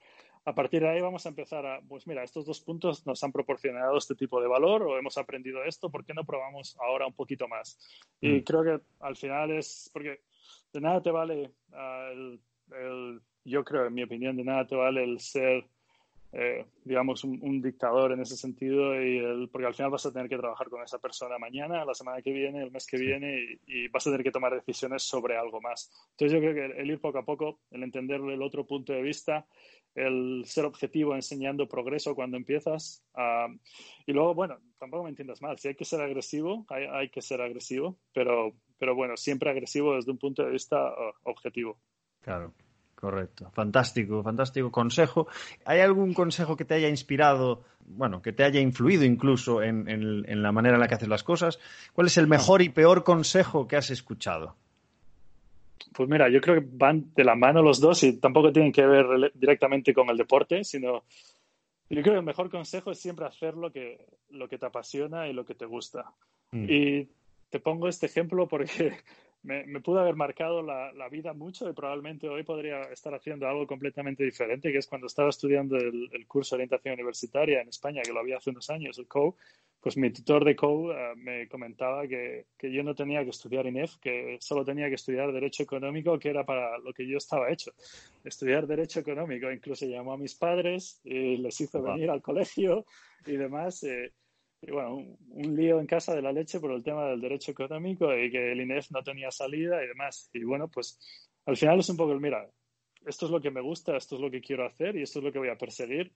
A 0.47 0.53
partir 0.53 0.83
de 0.83 0.89
ahí 0.89 1.01
vamos 1.01 1.25
a 1.25 1.29
empezar 1.29 1.65
a, 1.65 1.81
pues 1.81 2.05
mira, 2.05 2.23
estos 2.23 2.45
dos 2.45 2.61
puntos 2.61 3.05
nos 3.07 3.23
han 3.23 3.31
proporcionado 3.31 3.97
este 3.97 4.13
tipo 4.13 4.39
de 4.39 4.47
valor 4.47 4.83
o 4.83 4.97
hemos 4.97 5.17
aprendido 5.17 5.63
esto, 5.63 5.89
¿por 5.89 6.05
qué 6.05 6.13
no 6.13 6.23
probamos 6.23 6.77
ahora 6.79 7.07
un 7.07 7.13
poquito 7.13 7.47
más? 7.47 7.79
Y 8.21 8.29
mm. 8.29 8.43
creo 8.43 8.63
que 8.63 8.79
al 8.99 9.15
final 9.15 9.51
es, 9.51 9.89
porque 9.91 10.21
de 10.71 10.81
nada 10.81 11.01
te 11.01 11.09
vale 11.09 11.51
ah, 11.73 12.11
el, 12.13 13.21
yo 13.43 13.63
creo, 13.63 13.87
en 13.87 13.93
mi 13.93 14.03
opinión, 14.03 14.37
de 14.37 14.43
nada 14.43 14.67
te 14.67 14.75
vale 14.75 15.03
el 15.03 15.19
ser 15.19 15.65
eh, 16.37 16.65
digamos, 16.83 17.23
un, 17.23 17.61
dictador 17.61 18.11
en 18.11 18.19
ese 18.19 18.35
sentido, 18.35 18.93
y 19.01 19.19
el, 19.19 19.47
porque 19.49 19.67
al 19.67 19.73
final 19.73 19.89
vas 19.89 20.05
a 20.05 20.11
tener 20.11 20.27
que 20.27 20.35
trabajar 20.37 20.69
con 20.69 20.83
esa 20.83 20.99
persona 20.99 21.37
mañana, 21.37 21.85
la 21.85 21.93
semana 21.93 22.21
que 22.21 22.33
viene, 22.33 22.61
el 22.61 22.71
mes 22.71 22.85
que 22.85 22.97
viene, 22.97 23.57
y, 23.65 23.87
vas 23.87 24.05
a 24.05 24.09
tener 24.09 24.23
que 24.23 24.33
tomar 24.33 24.53
decisiones 24.53 25.03
sobre 25.03 25.37
algo 25.37 25.61
más. 25.61 25.89
Entonces 26.11 26.33
yo 26.33 26.41
creo 26.41 26.53
que 26.53 26.81
el, 26.81 26.91
ir 26.91 26.99
poco 26.99 27.19
a 27.19 27.25
poco, 27.25 27.61
el 27.71 27.83
entender 27.83 28.19
el 28.19 28.41
otro 28.41 28.67
punto 28.67 28.91
de 28.91 29.01
vista, 29.01 29.47
el 29.95 30.43
ser 30.45 30.65
objetivo 30.65 31.15
enseñando 31.15 31.69
progreso 31.69 32.15
cuando 32.15 32.35
empiezas, 32.35 33.01
ah, 33.13 33.47
y 34.05 34.11
luego, 34.11 34.33
bueno, 34.33 34.59
tampoco 34.77 35.03
me 35.03 35.11
entiendas 35.11 35.41
mal, 35.41 35.57
si 35.57 35.69
hay 35.69 35.75
que 35.75 35.85
ser 35.85 36.01
agresivo, 36.01 36.65
hay, 36.67 36.83
hay 36.83 37.09
que 37.09 37.21
ser 37.21 37.41
agresivo, 37.41 37.97
pero, 38.13 38.51
pero 38.77 38.93
bueno, 38.93 39.15
siempre 39.15 39.49
agresivo 39.49 39.95
desde 39.95 40.11
un 40.11 40.17
punto 40.17 40.43
de 40.43 40.51
vista 40.51 40.85
ah, 40.85 41.13
objetivo. 41.23 41.79
Claro. 42.19 42.53
Correcto, 42.95 43.51
fantástico, 43.51 44.23
fantástico 44.23 44.71
consejo. 44.71 45.27
¿Hay 45.65 45.81
algún 45.81 46.13
consejo 46.13 46.55
que 46.55 46.65
te 46.65 46.73
haya 46.73 46.89
inspirado, 46.89 47.63
bueno, 47.85 48.21
que 48.21 48.31
te 48.31 48.43
haya 48.43 48.61
influido 48.61 49.03
incluso 49.03 49.61
en, 49.61 49.87
en 49.87 50.41
la 50.41 50.51
manera 50.51 50.75
en 50.75 50.81
la 50.81 50.87
que 50.87 50.95
haces 50.95 51.09
las 51.09 51.23
cosas? 51.23 51.59
¿Cuál 51.93 52.07
es 52.07 52.17
el 52.17 52.27
mejor 52.27 52.61
y 52.61 52.69
peor 52.69 53.03
consejo 53.03 53.67
que 53.67 53.75
has 53.75 53.91
escuchado? 53.91 54.55
Pues 55.93 56.09
mira, 56.09 56.29
yo 56.29 56.41
creo 56.41 56.55
que 56.55 56.67
van 56.73 57.13
de 57.15 57.23
la 57.23 57.35
mano 57.35 57.61
los 57.61 57.79
dos 57.79 58.03
y 58.03 58.17
tampoco 58.17 58.51
tienen 58.51 58.71
que 58.71 58.85
ver 58.85 59.31
directamente 59.33 59.93
con 59.93 60.09
el 60.09 60.17
deporte, 60.17 60.63
sino 60.63 61.03
yo 61.89 62.01
creo 62.01 62.15
que 62.15 62.19
el 62.19 62.25
mejor 62.25 62.49
consejo 62.49 62.91
es 62.91 62.99
siempre 62.99 63.25
hacer 63.25 63.55
lo 63.55 63.71
que, 63.71 64.05
lo 64.31 64.49
que 64.49 64.57
te 64.57 64.65
apasiona 64.65 65.27
y 65.27 65.33
lo 65.33 65.45
que 65.45 65.55
te 65.55 65.65
gusta. 65.65 66.11
Mm. 66.51 66.65
Y 66.69 67.09
te 67.49 67.59
pongo 67.59 67.87
este 67.87 68.07
ejemplo 68.07 68.47
porque 68.47 68.97
me, 69.45 69.65
me 69.65 69.79
pudo 69.79 69.99
haber 69.99 70.15
marcado 70.15 70.61
la, 70.61 70.91
la, 70.93 71.07
vida 71.07 71.33
mucho 71.33 71.69
y 71.69 71.73
probablemente 71.73 72.27
hoy 72.27 72.43
podría 72.43 72.81
estar 72.91 73.13
haciendo 73.13 73.47
algo 73.47 73.67
completamente 73.67 74.23
diferente, 74.23 74.71
que 74.71 74.79
es 74.79 74.87
cuando 74.87 75.07
estaba 75.07 75.29
estudiando 75.29 75.77
el, 75.77 76.09
el 76.11 76.27
curso 76.27 76.55
de 76.55 76.63
orientación 76.63 76.95
universitaria 76.95 77.61
en 77.61 77.69
España, 77.69 78.01
que 78.03 78.11
lo 78.11 78.19
había 78.19 78.37
hace 78.37 78.49
unos 78.49 78.69
años, 78.69 78.97
el 78.97 79.07
COU, 79.07 79.35
pues 79.85 79.97
mi 79.97 80.09
tutor 80.09 80.43
de 80.43 80.55
COU 80.55 80.89
uh, 80.89 80.95
me 81.15 81.47
comentaba 81.47 82.07
que, 82.07 82.47
que, 82.57 82.71
yo 82.71 82.81
no 82.81 82.95
tenía 82.95 83.23
que 83.23 83.29
estudiar 83.29 83.67
INEF, 83.67 83.97
que 83.97 84.37
solo 84.41 84.65
tenía 84.65 84.89
que 84.89 84.95
estudiar 84.95 85.31
Derecho 85.31 85.61
Económico, 85.61 86.17
que 86.17 86.29
era 86.29 86.43
para 86.43 86.79
lo 86.79 86.91
que 86.91 87.07
yo 87.07 87.19
estaba 87.19 87.51
hecho. 87.51 87.71
Estudiar 88.23 88.65
Derecho 88.65 89.01
Económico. 89.01 89.51
Incluso 89.51 89.85
llamó 89.85 90.13
a 90.13 90.17
mis 90.17 90.33
padres 90.33 90.99
y 91.03 91.37
les 91.37 91.61
hizo 91.61 91.83
venir 91.83 92.09
al 92.09 92.23
colegio 92.23 92.87
y 93.27 93.37
demás. 93.37 93.83
Eh, 93.83 94.11
y 94.67 94.71
bueno, 94.71 94.95
un, 94.95 95.17
un, 95.29 95.55
lío 95.55 95.79
en 95.79 95.85
casa 95.85 96.15
de 96.15 96.21
la 96.21 96.31
leche 96.31 96.59
por 96.59 96.71
el 96.71 96.83
tema 96.83 97.07
del 97.07 97.21
derecho 97.21 97.51
económico 97.51 98.15
y 98.15 98.31
que 98.31 98.51
el 98.51 98.61
INEF 98.61 98.91
no 98.91 99.03
tenía 99.03 99.31
salida 99.31 99.83
y 99.83 99.87
demás. 99.87 100.29
Y 100.33 100.43
bueno, 100.43 100.67
pues 100.67 100.99
al 101.45 101.55
final 101.55 101.79
es 101.79 101.89
un 101.89 101.97
poco 101.97 102.13
el, 102.13 102.19
mira, 102.19 102.49
esto 103.05 103.25
es 103.25 103.31
lo 103.31 103.41
que 103.41 103.51
me 103.51 103.61
gusta, 103.61 103.95
esto 103.95 104.15
es 104.15 104.21
lo 104.21 104.31
que 104.31 104.41
quiero 104.41 104.65
hacer 104.65 104.95
y 104.95 105.03
esto 105.03 105.19
es 105.19 105.25
lo 105.25 105.31
que 105.31 105.39
voy 105.39 105.49
a 105.49 105.57
perseguir. 105.57 106.11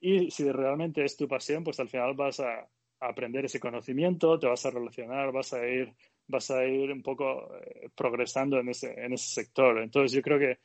Y 0.00 0.30
si 0.30 0.50
realmente 0.50 1.04
es 1.04 1.16
tu 1.16 1.28
pasión, 1.28 1.62
pues 1.62 1.78
al 1.80 1.88
final 1.88 2.14
vas 2.14 2.40
a, 2.40 2.60
a 2.60 2.68
aprender 3.08 3.44
ese 3.44 3.60
conocimiento, 3.60 4.38
te 4.38 4.46
vas 4.46 4.64
a 4.64 4.70
relacionar, 4.70 5.32
vas 5.32 5.52
a 5.52 5.66
ir, 5.66 5.94
vas 6.26 6.50
a 6.50 6.64
ir 6.64 6.90
un 6.90 7.02
poco 7.02 7.54
eh, 7.56 7.90
progresando 7.94 8.58
en 8.58 8.70
ese, 8.70 8.92
en 8.92 9.12
ese 9.12 9.28
sector. 9.42 9.78
Entonces 9.78 10.12
yo 10.12 10.22
creo 10.22 10.38
que 10.38 10.58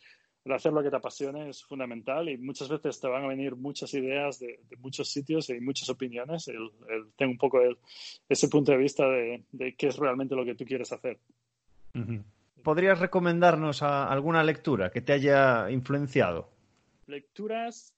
el 0.45 0.53
hacer 0.53 0.71
lo 0.71 0.83
que 0.83 0.91
te 0.91 0.95
apasione 0.95 1.49
es 1.49 1.63
fundamental 1.63 2.29
y 2.29 2.37
muchas 2.37 2.69
veces 2.69 2.99
te 2.99 3.07
van 3.07 3.23
a 3.23 3.27
venir 3.27 3.55
muchas 3.55 3.91
ideas 3.95 4.39
de, 4.39 4.59
de 4.69 4.77
muchos 4.77 5.09
sitios 5.09 5.49
y 5.49 5.59
muchas 5.59 5.89
opiniones. 5.89 6.47
El, 6.47 6.69
el, 6.87 7.11
tengo 7.17 7.31
un 7.31 7.37
poco 7.39 7.61
el, 7.61 7.77
ese 8.29 8.47
punto 8.47 8.71
de 8.71 8.77
vista 8.77 9.07
de, 9.09 9.43
de, 9.51 9.73
qué 9.75 9.87
es 9.87 9.97
realmente 9.97 10.35
lo 10.35 10.45
que 10.45 10.53
tú 10.53 10.63
quieres 10.63 10.91
hacer. 10.91 11.17
¿Podrías 12.61 12.99
recomendarnos 12.99 13.81
a 13.81 14.07
alguna 14.07 14.43
lectura 14.43 14.91
que 14.91 15.01
te 15.01 15.13
haya 15.13 15.71
influenciado? 15.71 16.51
Lecturas, 17.07 17.95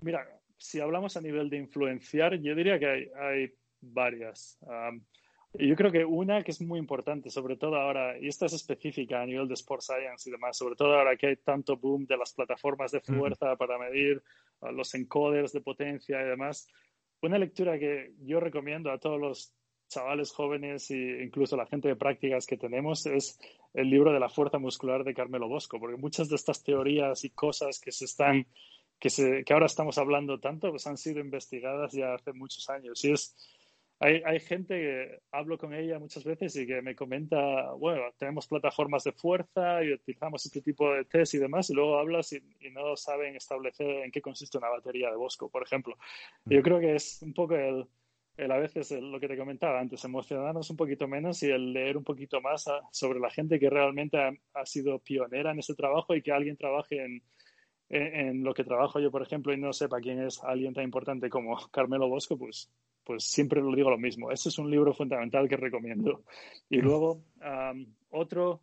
mira, 0.00 0.26
si 0.56 0.80
hablamos 0.80 1.16
a 1.18 1.20
nivel 1.20 1.50
de 1.50 1.58
influenciar, 1.58 2.36
yo 2.40 2.54
diría 2.54 2.78
que 2.78 2.86
hay, 2.86 3.10
hay 3.20 3.54
varias. 3.82 4.58
Um, 4.62 5.02
y 5.02 5.11
yo 5.54 5.76
creo 5.76 5.92
que 5.92 6.04
una 6.04 6.42
que 6.42 6.50
es 6.50 6.60
muy 6.60 6.78
importante, 6.78 7.30
sobre 7.30 7.56
todo 7.56 7.76
ahora, 7.76 8.18
y 8.18 8.28
esta 8.28 8.46
es 8.46 8.54
específica 8.54 9.20
a 9.20 9.26
nivel 9.26 9.48
de 9.48 9.54
Sport 9.54 9.82
Science 9.82 10.28
y 10.28 10.32
demás, 10.32 10.56
sobre 10.56 10.76
todo 10.76 10.94
ahora 10.94 11.16
que 11.16 11.28
hay 11.28 11.36
tanto 11.36 11.76
boom 11.76 12.06
de 12.06 12.16
las 12.16 12.32
plataformas 12.32 12.92
de 12.92 13.00
fuerza 13.00 13.56
para 13.56 13.78
medir 13.78 14.22
los 14.72 14.94
encoders 14.94 15.52
de 15.52 15.60
potencia 15.60 16.22
y 16.22 16.24
demás, 16.24 16.68
una 17.20 17.38
lectura 17.38 17.78
que 17.78 18.12
yo 18.20 18.40
recomiendo 18.40 18.90
a 18.90 18.98
todos 18.98 19.20
los 19.20 19.54
chavales 19.88 20.32
jóvenes 20.32 20.90
e 20.90 21.22
incluso 21.22 21.56
la 21.56 21.66
gente 21.66 21.88
de 21.88 21.96
prácticas 21.96 22.46
que 22.46 22.56
tenemos 22.56 23.04
es 23.06 23.38
el 23.74 23.90
libro 23.90 24.12
de 24.12 24.20
la 24.20 24.30
fuerza 24.30 24.58
muscular 24.58 25.04
de 25.04 25.14
Carmelo 25.14 25.48
Bosco, 25.48 25.78
porque 25.78 25.96
muchas 25.96 26.28
de 26.28 26.36
estas 26.36 26.62
teorías 26.62 27.24
y 27.24 27.30
cosas 27.30 27.78
que 27.78 27.92
se 27.92 28.06
están 28.06 28.46
que, 28.98 29.10
se, 29.10 29.44
que 29.44 29.52
ahora 29.52 29.66
estamos 29.66 29.98
hablando 29.98 30.38
tanto, 30.38 30.70
pues 30.70 30.86
han 30.86 30.96
sido 30.96 31.18
investigadas 31.18 31.92
ya 31.92 32.14
hace 32.14 32.32
muchos 32.32 32.70
años. 32.70 33.04
Y 33.04 33.10
es, 33.10 33.34
hay, 34.02 34.20
hay, 34.24 34.40
gente 34.40 34.74
que 34.74 35.20
hablo 35.30 35.56
con 35.56 35.72
ella 35.72 36.00
muchas 36.00 36.24
veces 36.24 36.56
y 36.56 36.66
que 36.66 36.82
me 36.82 36.96
comenta, 36.96 37.70
bueno, 37.72 38.02
tenemos 38.18 38.48
plataformas 38.48 39.04
de 39.04 39.12
fuerza 39.12 39.84
y 39.84 39.92
utilizamos 39.92 40.44
este 40.44 40.60
tipo 40.60 40.92
de 40.92 41.04
test 41.04 41.34
y 41.34 41.38
demás, 41.38 41.70
y 41.70 41.74
luego 41.74 41.96
hablas 41.98 42.32
y, 42.32 42.42
y 42.60 42.70
no 42.70 42.96
saben 42.96 43.36
establecer 43.36 43.86
en 44.04 44.10
qué 44.10 44.20
consiste 44.20 44.58
una 44.58 44.70
batería 44.70 45.08
de 45.08 45.16
Bosco, 45.16 45.48
por 45.48 45.62
ejemplo. 45.62 45.96
Y 46.46 46.56
yo 46.56 46.62
creo 46.62 46.80
que 46.80 46.96
es 46.96 47.22
un 47.22 47.32
poco 47.32 47.54
el, 47.54 47.86
el 48.36 48.50
a 48.50 48.58
veces 48.58 48.90
el, 48.90 49.12
lo 49.12 49.20
que 49.20 49.28
te 49.28 49.36
comentaba 49.36 49.78
antes, 49.78 50.04
emocionarnos 50.04 50.68
un 50.68 50.76
poquito 50.76 51.06
menos 51.06 51.40
y 51.44 51.50
el 51.50 51.72
leer 51.72 51.96
un 51.96 52.04
poquito 52.04 52.40
más 52.40 52.66
a, 52.66 52.80
sobre 52.90 53.20
la 53.20 53.30
gente 53.30 53.60
que 53.60 53.70
realmente 53.70 54.18
ha, 54.18 54.32
ha, 54.54 54.66
sido 54.66 54.98
pionera 54.98 55.52
en 55.52 55.60
ese 55.60 55.76
trabajo 55.76 56.16
y 56.16 56.22
que 56.22 56.32
alguien 56.32 56.56
trabaje 56.56 57.04
en, 57.04 57.22
en, 57.88 58.14
en, 58.14 58.42
lo 58.42 58.52
que 58.52 58.64
trabajo 58.64 58.98
yo, 58.98 59.12
por 59.12 59.22
ejemplo, 59.22 59.52
y 59.52 59.58
no 59.58 59.72
sepa 59.72 60.00
quién 60.00 60.20
es 60.20 60.42
alguien 60.42 60.74
tan 60.74 60.82
importante 60.82 61.28
como 61.30 61.56
Carmelo 61.70 62.08
Bosco, 62.08 62.36
pues 62.36 62.68
pues 63.04 63.24
siempre 63.24 63.60
lo 63.60 63.74
digo 63.74 63.90
lo 63.90 63.98
mismo. 63.98 64.30
Ese 64.30 64.48
es 64.48 64.58
un 64.58 64.70
libro 64.70 64.94
fundamental 64.94 65.48
que 65.48 65.56
recomiendo. 65.56 66.22
Y 66.68 66.78
luego, 66.78 67.24
um, 67.44 67.86
otro, 68.10 68.60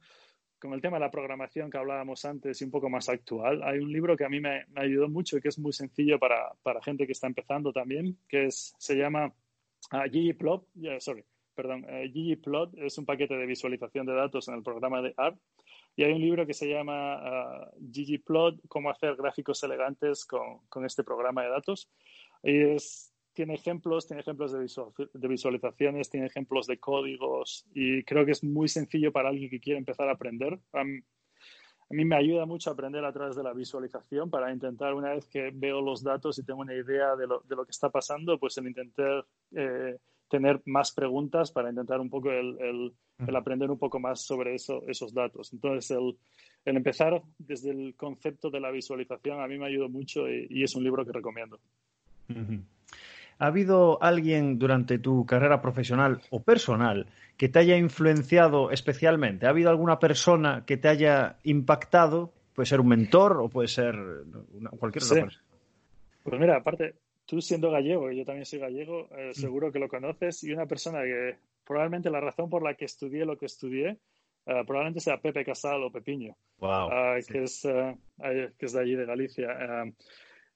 con 0.60 0.74
el 0.74 0.82
tema 0.82 0.98
de 0.98 1.06
la 1.06 1.12
programación 1.12 1.70
que 1.70 1.78
hablábamos 1.78 2.26
antes 2.26 2.62
y 2.62 2.66
un 2.66 2.72
poco 2.72 2.90
más 2.90 3.10
actual, 3.10 3.64
hay 3.64 3.80
un 3.80 3.92
libro 3.92 4.16
que 4.16 4.26
a 4.26 4.30
mí 4.30 4.40
me, 4.40 4.66
me 4.70 4.82
ayudó 4.82 5.10
mucho 5.10 5.38
y 5.38 5.42
que 5.42 5.50
es 5.50 5.60
muy 5.60 5.74
sencillo 5.74 6.20
para, 6.20 6.54
para, 6.64 6.82
gente 6.82 7.06
que 7.06 7.14
está 7.14 7.28
empezando 7.28 7.72
también, 7.72 8.18
que 8.28 8.46
es, 8.46 8.74
se 8.78 8.96
llama 8.96 9.34
uh, 9.94 10.10
ggplot, 10.10 10.68
yeah, 10.76 11.00
sorry, 11.00 11.24
perdón, 11.56 11.86
uh, 11.86 12.08
ggplot 12.08 12.78
es 12.78 12.98
un 12.98 13.06
paquete 13.06 13.36
de 13.36 13.46
visualización 13.46 14.06
de 14.06 14.14
datos 14.14 14.48
en 14.48 14.56
el 14.56 14.64
programa 14.64 15.02
de 15.02 15.14
R. 15.18 15.36
Y 15.96 16.04
hay 16.04 16.14
un 16.14 16.22
libro 16.22 16.48
que 16.48 16.54
se 16.54 16.68
llama 16.68 17.18
uh, 17.18 17.72
ggplot, 17.78 18.68
cómo 18.70 18.90
hacer 18.90 19.16
gráficos 19.16 19.62
elegantes 19.64 20.26
con, 20.26 20.60
con 20.70 20.86
este 20.86 21.04
programa 21.04 21.44
de 21.44 21.50
datos. 21.50 21.90
Y 22.42 22.58
es 22.58 23.14
tiene 23.34 23.56
ejemplos, 23.56 24.08
tiene 24.08 24.22
ejemplos 24.22 24.52
de, 24.52 24.60
visual, 24.60 24.92
de, 25.14 25.28
visualizaciones, 25.28 26.10
tiene 26.10 26.28
ejemplos 26.28 26.68
de 26.68 26.78
códigos 26.78 27.66
y 27.74 28.04
creo 28.04 28.26
que 28.26 28.32
es 28.32 28.44
muy 28.44 28.68
sencillo 28.68 29.12
para 29.12 29.30
alguien 29.30 29.50
que 29.50 29.60
quiere 29.60 29.80
empezar 29.80 30.10
a 30.10 30.14
aprender. 30.14 30.60
A 30.74 30.84
mí 31.96 32.06
me 32.06 32.16
ayuda 32.16 32.46
mucho 32.46 32.70
a 32.70 32.74
aprender 32.74 33.04
a 33.04 33.12
través 33.12 33.36
de 33.36 33.44
la 33.44 33.54
visualización 33.54 34.30
para 34.30 34.52
intentar, 34.52 34.94
una 34.94 35.14
vez 35.14 35.26
que 35.26 35.52
veo 35.54 35.82
los 35.82 36.04
datos 36.04 36.38
y 36.38 36.44
tengo 36.44 36.62
una 36.62 36.76
idea 36.76 37.16
de 37.16 37.26
lo, 37.26 37.42
de 37.48 37.56
lo 37.56 37.66
que 37.66 37.72
está 37.72 37.90
pasando, 37.90 38.38
pues 38.38 38.58
el 38.58 38.68
intentar 38.68 39.26
eh, 39.56 39.98
tener 40.30 40.62
más 40.66 40.92
preguntas 40.92 41.52
para 41.52 41.70
intentar 41.70 42.00
un 42.00 42.10
poco 42.10 42.30
el, 42.30 42.58
el, 42.62 42.94
el 43.28 43.36
aprender 43.36 43.72
un 43.72 43.80
poco 43.80 44.00
más 44.00 44.22
sobre 44.22 44.54
eso, 44.54 44.84
esos 44.88 45.14
datos. 45.14 45.52
Entonces, 45.52 45.90
el, 45.90 46.16
el, 46.66 46.78
empezar 46.78 47.22
desde 47.40 47.72
el 47.72 47.96
concepto 47.96 48.52
de 48.52 48.60
la 48.60 48.70
visualización 48.70 49.42
a 49.42 49.48
mí 49.48 49.58
me 49.58 49.66
ayudó 49.66 49.90
mucho 49.90 50.30
y, 50.30 50.46
y 50.50 50.64
es 50.64 50.76
un 50.76 50.84
libro 50.84 51.04
que 51.04 51.12
recomiendo. 51.12 51.60
Uh 52.30 52.34
-huh. 52.34 52.64
¿Ha 53.40 53.48
habido 53.48 54.04
alguien 54.04 54.60
durante 54.60 55.00
tu 55.00 55.26
carrera 55.26 55.62
profesional 55.62 56.22
o 56.30 56.44
personal 56.44 57.08
que 57.38 57.48
te 57.48 57.60
haya 57.60 57.78
influenciado 57.78 58.70
especialmente? 58.70 59.46
¿Ha 59.46 59.50
habido 59.50 59.70
alguna 59.70 59.98
persona 59.98 60.66
que 60.68 60.76
te 60.76 60.90
haya 60.90 61.38
impactado? 61.44 62.34
Puede 62.54 62.68
ser 62.68 62.82
un 62.82 62.90
mentor 62.90 63.38
o 63.38 63.48
puede 63.48 63.70
ser 63.70 63.96
una, 63.96 64.72
cualquier 64.72 65.04
otra 65.04 65.16
sí. 65.16 65.22
persona. 65.22 65.46
Pues 66.22 66.40
mira, 66.42 66.58
aparte, 66.58 66.96
tú 67.26 67.40
siendo 67.40 67.72
gallego, 67.72 68.12
y 68.12 68.18
yo 68.18 68.26
también 68.26 68.46
soy 68.46 68.60
gallego, 68.60 69.08
eh, 69.16 69.34
seguro 69.34 69.72
que 69.72 69.80
lo 69.80 69.88
conoces, 69.88 70.44
y 70.44 70.52
una 70.52 70.66
persona 70.66 71.02
que 71.04 71.38
probablemente 71.66 72.10
la 72.10 72.20
razón 72.20 72.50
por 72.50 72.62
la 72.62 72.74
que 72.74 72.86
estudié 72.86 73.24
lo 73.24 73.38
que 73.38 73.46
estudié, 73.46 74.00
uh, 74.48 74.66
probablemente 74.66 75.00
sea 75.00 75.22
Pepe 75.22 75.46
Casal 75.46 75.82
o 75.84 75.92
Pepiño, 75.92 76.36
wow, 76.58 76.88
uh, 76.88 77.22
sí. 77.22 77.32
que, 77.32 77.44
es, 77.44 77.64
uh, 77.64 77.96
que 78.18 78.66
es 78.66 78.74
de 78.74 78.82
allí, 78.82 78.96
de 78.96 79.06
Galicia. 79.06 79.48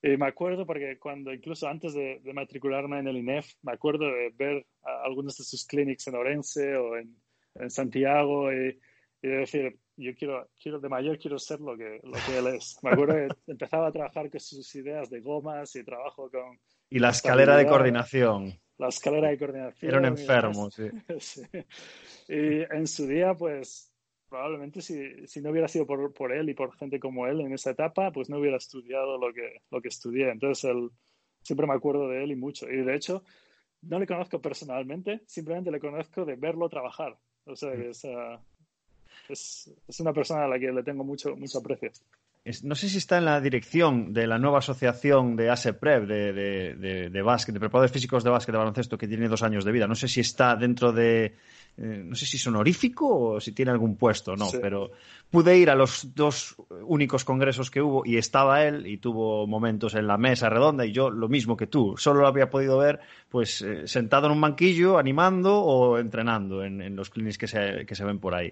Y 0.05 0.17
me 0.17 0.27
acuerdo 0.27 0.65
porque 0.65 0.99
cuando, 0.99 1.33
incluso 1.33 1.65
antes 1.65 1.93
de, 1.93 2.19
de, 2.21 2.33
matricularme 2.33 2.99
en 2.99 3.07
el 3.07 3.15
INEF, 3.15 3.53
me 3.61 3.71
acuerdo 3.71 4.05
de 4.07 4.33
ver 4.35 4.67
algunos 5.05 5.37
de 5.37 5.45
sus 5.45 5.65
clinics 5.65 6.05
en 6.07 6.15
Orense 6.15 6.75
o 6.75 6.97
en, 6.97 7.15
en 7.55 7.69
Santiago 7.69 8.51
y, 8.51 8.77
y, 9.21 9.27
de 9.29 9.37
decir, 9.37 9.79
yo 9.95 10.13
quiero, 10.13 10.49
quiero, 10.61 10.81
de 10.81 10.89
mayor 10.89 11.17
quiero 11.17 11.39
ser 11.39 11.61
lo 11.61 11.77
que, 11.77 12.01
lo 12.03 12.17
que 12.25 12.37
él 12.37 12.47
es. 12.47 12.77
Me 12.83 12.89
acuerdo 12.89 13.13
que 13.15 13.27
empezaba 13.53 13.87
a 13.87 13.91
trabajar 13.93 14.29
con 14.29 14.41
sus 14.41 14.75
ideas 14.75 15.09
de 15.09 15.21
gomas 15.21 15.73
y 15.77 15.85
trabajo 15.85 16.29
con... 16.29 16.59
Y 16.89 16.99
la 16.99 17.11
escalera 17.11 17.55
de 17.55 17.65
coordinación. 17.65 18.59
La 18.77 18.89
escalera 18.89 19.29
de 19.29 19.37
coordinación. 19.37 19.89
Era 19.89 19.99
un 19.99 20.05
enfermo, 20.05 20.69
sí. 20.69 20.89
sí. 21.19 21.43
Y 22.27 22.61
en 22.75 22.87
su 22.87 23.07
día, 23.07 23.35
pues 23.35 23.92
probablemente 24.33 24.81
si, 24.81 25.27
si, 25.27 25.41
no 25.41 25.51
hubiera 25.51 25.67
sido 25.67 25.85
por, 25.85 26.11
por, 26.11 26.31
él 26.31 26.49
y 26.49 26.55
por 26.55 26.75
gente 26.75 26.99
como 26.99 27.27
él 27.27 27.39
en 27.41 27.53
esa 27.53 27.69
etapa, 27.69 28.11
pues 28.11 28.31
no 28.31 28.39
hubiera 28.39 28.57
estudiado 28.57 29.19
lo 29.19 29.31
que, 29.31 29.61
lo 29.69 29.79
que 29.79 29.89
estudié. 29.89 30.31
Entonces, 30.31 30.63
él, 30.63 30.89
siempre 31.43 31.67
me 31.67 31.75
acuerdo 31.75 32.09
de 32.09 32.23
él 32.23 32.31
y 32.31 32.35
mucho. 32.35 32.67
Y 32.67 32.77
de 32.77 32.95
hecho, 32.95 33.23
no 33.83 33.99
le 33.99 34.07
conozco 34.07 34.41
personalmente, 34.41 35.21
simplemente 35.27 35.69
le 35.69 35.79
conozco 35.79 36.25
de 36.25 36.35
verlo 36.35 36.67
trabajar. 36.67 37.15
O 37.45 37.55
sea, 37.55 37.75
que 37.75 37.89
es, 37.89 38.03
uh, 38.05 38.39
es, 39.29 39.71
es, 39.87 39.99
una 39.99 40.13
persona 40.13 40.45
a 40.45 40.47
la 40.47 40.57
que 40.57 40.71
le 40.71 40.81
tengo 40.81 41.03
mucho, 41.03 41.35
mucho 41.35 41.59
aprecio. 41.59 41.91
No 42.63 42.75
sé 42.75 42.89
si 42.89 42.97
está 42.97 43.17
en 43.17 43.25
la 43.25 43.39
dirección 43.39 44.13
de 44.13 44.27
la 44.27 44.37
nueva 44.37 44.59
asociación 44.59 45.37
de 45.37 45.49
ASEPREP, 45.49 46.05
de, 46.05 46.33
de, 46.33 47.09
de, 47.09 47.21
básquet, 47.21 47.53
de 47.53 47.59
preparadores 47.59 47.91
físicos 47.91 48.23
de 48.23 48.29
básquet 48.29 48.51
de 48.51 48.57
baloncesto, 48.57 48.97
que 48.97 49.07
tiene 49.07 49.29
dos 49.29 49.43
años 49.43 49.63
de 49.63 49.71
vida. 49.71 49.87
No 49.87 49.95
sé 49.95 50.09
si 50.09 50.19
está 50.19 50.57
dentro 50.57 50.91
de, 50.91 51.35
eh, 51.77 52.03
no 52.05 52.15
sé 52.15 52.25
si 52.25 52.35
es 52.35 52.45
honorífico 52.45 53.07
o 53.07 53.39
si 53.39 53.53
tiene 53.53 53.71
algún 53.71 53.95
puesto, 53.95 54.35
no, 54.35 54.49
pero 54.61 54.91
pude 55.31 55.57
ir 55.57 55.69
a 55.69 55.75
los 55.75 56.13
dos 56.13 56.57
únicos 56.85 57.23
congresos 57.23 57.71
que 57.71 57.81
hubo 57.81 58.05
y 58.05 58.17
estaba 58.17 58.65
él 58.65 58.87
y 58.87 58.97
tuvo 58.97 59.47
momentos 59.47 59.95
en 59.95 60.05
la 60.05 60.17
mesa 60.17 60.49
redonda 60.49 60.85
y 60.85 60.91
yo 60.91 61.09
lo 61.09 61.29
mismo 61.29 61.55
que 61.55 61.67
tú, 61.67 61.95
solo 61.97 62.21
lo 62.21 62.27
había 62.27 62.49
podido 62.49 62.77
ver 62.77 62.99
pues 63.29 63.61
eh, 63.61 63.87
sentado 63.87 64.27
en 64.27 64.33
un 64.33 64.41
banquillo 64.41 64.97
animando 64.97 65.61
o 65.61 65.97
entrenando 65.97 66.63
en, 66.63 66.93
los 66.93 67.09
clinics 67.09 67.37
que 67.37 67.47
se, 67.47 67.85
que 67.85 67.95
se 67.95 68.03
ven 68.03 68.19
por 68.19 68.35
ahí. 68.35 68.51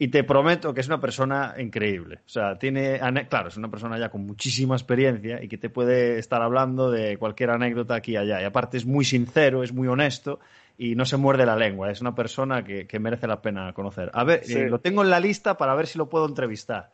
Y 0.00 0.08
te 0.08 0.22
prometo 0.22 0.72
que 0.72 0.80
es 0.80 0.86
una 0.86 1.00
persona 1.00 1.56
increíble. 1.58 2.20
O 2.24 2.28
sea, 2.28 2.56
tiene, 2.56 3.00
claro, 3.28 3.48
es 3.48 3.56
una 3.56 3.68
persona 3.68 3.98
ya 3.98 4.10
con 4.10 4.24
muchísima 4.24 4.76
experiencia 4.76 5.42
y 5.42 5.48
que 5.48 5.58
te 5.58 5.70
puede 5.70 6.18
estar 6.18 6.40
hablando 6.40 6.90
de 6.90 7.16
cualquier 7.16 7.50
anécdota 7.50 7.96
aquí 7.96 8.12
y 8.12 8.16
allá. 8.16 8.40
Y 8.40 8.44
aparte 8.44 8.76
es 8.76 8.86
muy 8.86 9.04
sincero, 9.04 9.64
es 9.64 9.72
muy 9.72 9.88
honesto 9.88 10.38
y 10.76 10.94
no 10.94 11.04
se 11.04 11.16
muerde 11.16 11.44
la 11.44 11.56
lengua. 11.56 11.90
Es 11.90 12.00
una 12.00 12.14
persona 12.14 12.62
que, 12.62 12.86
merece 13.00 13.26
la 13.26 13.42
pena 13.42 13.72
conocer. 13.72 14.10
A 14.14 14.22
ver, 14.22 14.42
eh, 14.48 14.68
lo 14.70 14.78
tengo 14.78 15.02
en 15.02 15.10
la 15.10 15.18
lista 15.18 15.56
para 15.56 15.74
ver 15.74 15.88
si 15.88 15.98
lo 15.98 16.08
puedo 16.08 16.26
entrevistar. 16.26 16.90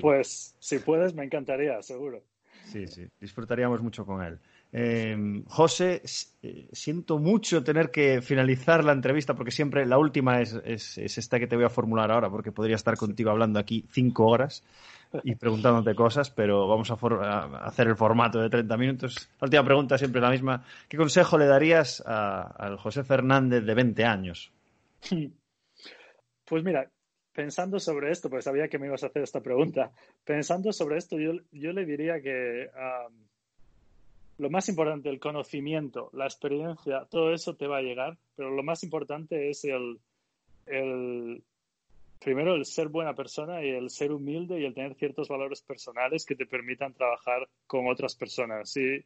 Pues 0.00 0.56
si 0.58 0.80
puedes, 0.80 1.14
me 1.14 1.24
encantaría, 1.24 1.80
seguro. 1.82 2.20
Sí, 2.64 2.88
sí, 2.88 3.06
disfrutaríamos 3.20 3.80
mucho 3.80 4.04
con 4.04 4.22
él. 4.24 4.40
Eh, 4.76 5.16
José, 5.46 6.02
eh, 6.42 6.68
siento 6.72 7.20
mucho 7.20 7.62
tener 7.62 7.92
que 7.92 8.20
finalizar 8.20 8.82
la 8.82 8.90
entrevista 8.90 9.34
porque 9.34 9.52
siempre 9.52 9.86
la 9.86 9.98
última 9.98 10.40
es, 10.40 10.98
esta 10.98 11.38
que 11.38 11.46
te 11.46 11.54
voy 11.54 11.64
a 11.64 11.70
formular 11.70 12.10
ahora 12.10 12.28
porque 12.28 12.50
podría 12.50 12.74
estar 12.74 12.96
contigo 12.96 13.30
hablando 13.30 13.60
aquí 13.60 13.84
cinco 13.92 14.26
horas 14.26 14.64
y 15.22 15.36
preguntándote 15.36 15.94
cosas, 15.94 16.28
pero 16.30 16.66
vamos 16.66 16.90
a, 16.90 16.94
hacer 17.64 17.86
el 17.86 17.94
formato 17.94 18.40
de 18.40 18.50
30 18.50 18.76
minutos. 18.76 19.30
La 19.40 19.44
última 19.44 19.64
pregunta 19.64 19.96
siempre 19.96 20.20
la 20.20 20.30
misma. 20.30 20.64
¿Qué 20.88 20.96
consejo 20.96 21.38
le 21.38 21.46
darías 21.46 22.02
al 22.04 22.76
José 22.76 23.04
Fernández 23.04 23.64
de 23.64 23.74
20 23.74 24.04
años? 24.04 24.50
Pues 26.44 26.64
mira, 26.64 26.90
pensando 27.32 27.78
sobre 27.78 28.10
esto, 28.10 28.28
porque 28.28 28.42
sabía 28.42 28.66
que 28.66 28.80
me 28.80 28.88
ibas 28.88 29.04
a 29.04 29.06
hacer 29.06 29.22
esta 29.22 29.40
pregunta, 29.40 29.92
pensando 30.24 30.72
sobre 30.72 30.98
esto, 30.98 31.16
yo, 31.18 31.72
le 31.72 31.84
diría 31.86 32.20
que 32.20 32.70
lo 34.38 34.50
más 34.50 34.68
importante, 34.68 35.08
el 35.08 35.20
conocimiento, 35.20 36.10
la 36.12 36.24
experiencia, 36.24 37.06
todo 37.10 37.32
eso 37.32 37.54
te 37.56 37.66
va 37.66 37.78
a 37.78 37.82
llegar, 37.82 38.16
pero 38.36 38.50
lo 38.50 38.62
más 38.62 38.82
importante 38.82 39.50
es 39.50 39.64
el, 39.64 39.98
el 40.66 41.42
primero 42.20 42.54
el 42.54 42.64
ser 42.64 42.88
buena 42.88 43.14
persona 43.14 43.62
y 43.62 43.68
el 43.68 43.90
ser 43.90 44.10
humilde 44.10 44.60
y 44.60 44.64
el 44.64 44.74
tener 44.74 44.94
ciertos 44.94 45.28
valores 45.28 45.62
personales 45.62 46.24
que 46.24 46.34
te 46.34 46.46
permitan 46.46 46.94
trabajar 46.94 47.48
con 47.66 47.86
otras 47.86 48.16
personas. 48.16 48.76
Y, 48.76 49.04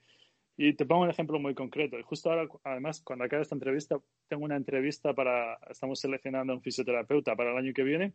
y 0.57 0.73
te 0.75 0.87
pongo 0.87 1.03
un 1.03 1.11
ejemplo 1.11 1.39
muy 1.39 1.55
concreto. 1.55 1.99
Y 1.99 2.03
justo 2.03 2.31
ahora, 2.31 2.49
además, 2.65 3.01
cuando 3.03 3.25
acabe 3.25 3.43
esta 3.43 3.55
entrevista, 3.55 3.97
tengo 4.29 4.45
una 4.45 4.57
entrevista 4.57 5.15
para, 5.15 5.55
estamos 5.71 6.01
seleccionando 6.01 6.53
a 6.53 6.57
un 6.57 6.63
fisioterapeuta 6.63 7.37
para 7.37 7.53
el 7.53 7.59
año 7.59 7.73
que 7.73 7.83
viene. 7.83 8.13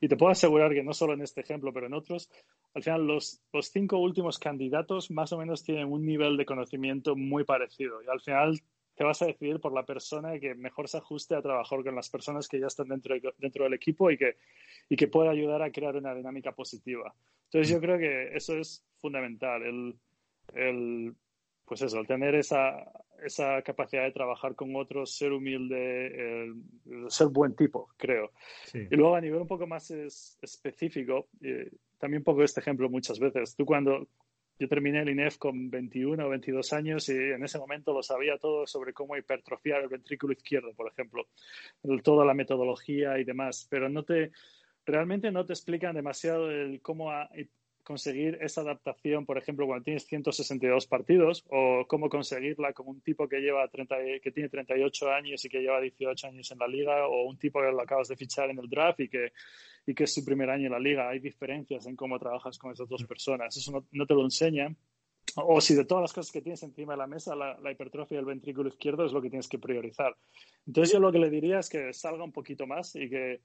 Y 0.00 0.08
te 0.08 0.16
puedo 0.16 0.32
asegurar 0.32 0.72
que 0.74 0.82
no 0.82 0.92
solo 0.92 1.14
en 1.14 1.22
este 1.22 1.40
ejemplo, 1.40 1.72
pero 1.72 1.86
en 1.86 1.94
otros, 1.94 2.30
al 2.74 2.82
final 2.82 3.06
los, 3.06 3.42
los 3.52 3.68
cinco 3.68 3.98
últimos 3.98 4.38
candidatos 4.38 5.10
más 5.10 5.32
o 5.32 5.38
menos 5.38 5.62
tienen 5.64 5.90
un 5.90 6.04
nivel 6.04 6.36
de 6.36 6.44
conocimiento 6.44 7.16
muy 7.16 7.44
parecido. 7.44 8.02
Y 8.02 8.06
al 8.08 8.20
final 8.20 8.60
te 8.96 9.04
vas 9.04 9.20
a 9.22 9.26
decidir 9.26 9.60
por 9.60 9.72
la 9.72 9.84
persona 9.84 10.38
que 10.38 10.54
mejor 10.54 10.88
se 10.88 10.98
ajuste 10.98 11.34
a 11.34 11.42
trabajar 11.42 11.82
con 11.84 11.94
las 11.94 12.10
personas 12.10 12.48
que 12.48 12.58
ya 12.58 12.66
están 12.66 12.88
dentro, 12.88 13.14
dentro 13.38 13.64
del 13.64 13.74
equipo 13.74 14.10
y 14.10 14.16
que, 14.16 14.36
y 14.88 14.96
que 14.96 15.08
pueda 15.08 15.30
ayudar 15.30 15.62
a 15.62 15.70
crear 15.70 15.96
una 15.96 16.14
dinámica 16.14 16.52
positiva. 16.52 17.14
Entonces 17.44 17.68
yo 17.72 17.80
creo 17.80 17.98
que 17.98 18.34
eso 18.34 18.56
es 18.56 18.84
fundamental, 18.98 19.62
el, 19.62 19.94
el 20.54 21.14
pues 21.66 21.82
eso, 21.82 21.98
el 22.00 22.06
tener 22.06 22.34
esa, 22.34 22.90
esa 23.24 23.62
capacidad 23.62 24.04
de 24.04 24.12
trabajar 24.12 24.54
con 24.54 24.74
otros, 24.76 25.16
ser 25.16 25.32
humilde, 25.32 26.52
ser 27.08 27.28
buen 27.28 27.54
tipo, 27.54 27.88
creo. 27.96 28.32
Y 28.72 28.94
luego 28.96 29.14
a 29.14 29.20
nivel 29.20 29.40
un 29.40 29.48
poco 29.48 29.66
más 29.66 29.90
específico, 29.90 31.28
eh, 31.42 31.70
también 31.98 32.22
pongo 32.22 32.42
este 32.42 32.60
ejemplo 32.60 32.88
muchas 32.88 33.18
veces. 33.18 33.54
Tú 33.56 33.64
cuando, 33.64 34.08
yo 34.58 34.68
terminé 34.68 35.00
el 35.00 35.10
INEF 35.10 35.38
con 35.38 35.70
21 35.70 36.24
o 36.24 36.28
22 36.28 36.72
años 36.72 37.08
y 37.08 37.12
en 37.12 37.44
ese 37.44 37.58
momento 37.58 37.92
lo 37.92 38.02
sabía 38.02 38.38
todo 38.38 38.66
sobre 38.66 38.92
cómo 38.92 39.16
hipertrofiar 39.16 39.82
el 39.82 39.88
ventrículo 39.88 40.32
izquierdo, 40.32 40.72
por 40.74 40.88
ejemplo, 40.90 41.28
toda 42.02 42.24
la 42.24 42.34
metodología 42.34 43.18
y 43.18 43.24
demás, 43.24 43.66
pero 43.70 43.88
no 43.88 44.04
te, 44.04 44.30
realmente 44.84 45.30
no 45.30 45.44
te 45.44 45.52
explican 45.52 45.94
demasiado 45.94 46.50
el 46.50 46.80
cómo 46.80 47.10
conseguir 47.86 48.36
esa 48.40 48.62
adaptación, 48.62 49.24
por 49.24 49.38
ejemplo, 49.38 49.64
cuando 49.64 49.84
tienes 49.84 50.04
162 50.06 50.88
partidos, 50.88 51.44
o 51.50 51.86
cómo 51.86 52.08
conseguirla 52.08 52.72
con 52.72 52.88
un 52.88 53.00
tipo 53.00 53.28
que 53.28 53.38
lleva 53.38 53.68
30, 53.68 53.96
que 54.20 54.32
tiene 54.32 54.48
38 54.48 55.12
años 55.12 55.44
y 55.44 55.48
que 55.48 55.60
lleva 55.60 55.80
18 55.80 56.26
años 56.26 56.50
en 56.50 56.58
la 56.58 56.66
liga, 56.66 57.06
o 57.06 57.22
un 57.28 57.38
tipo 57.38 57.60
que 57.60 57.70
lo 57.70 57.80
acabas 57.80 58.08
de 58.08 58.16
fichar 58.16 58.50
en 58.50 58.58
el 58.58 58.68
draft 58.68 58.98
y 59.00 59.08
que, 59.08 59.32
y 59.86 59.94
que 59.94 60.04
es 60.04 60.12
su 60.12 60.24
primer 60.24 60.50
año 60.50 60.66
en 60.66 60.72
la 60.72 60.80
liga. 60.80 61.08
Hay 61.08 61.20
diferencias 61.20 61.86
en 61.86 61.94
cómo 61.94 62.18
trabajas 62.18 62.58
con 62.58 62.72
esas 62.72 62.88
dos 62.88 63.04
personas. 63.04 63.56
Eso 63.56 63.86
no, 63.92 64.06
te 64.06 64.14
lo 64.14 64.24
enseñan. 64.24 64.76
O 65.36 65.60
si 65.60 65.74
de 65.76 65.84
todas 65.84 66.02
las 66.02 66.12
cosas 66.12 66.32
que 66.32 66.42
tienes 66.42 66.64
encima 66.64 66.94
de 66.94 66.98
la 66.98 67.06
mesa, 67.06 67.36
la, 67.36 67.56
la, 67.60 67.70
hipertrofia 67.70 68.16
del 68.16 68.26
ventrículo 68.26 68.68
izquierdo 68.68 69.06
es 69.06 69.12
lo 69.12 69.22
que 69.22 69.30
tienes 69.30 69.48
que 69.48 69.60
priorizar. 69.60 70.16
Entonces 70.66 70.92
yo 70.92 70.98
lo 70.98 71.12
que 71.12 71.18
le 71.18 71.30
diría 71.30 71.60
es 71.60 71.68
que 71.68 71.92
salga 71.92 72.24
un 72.24 72.32
poquito 72.32 72.66
más 72.66 72.96
y 72.96 73.08
que, 73.08 73.40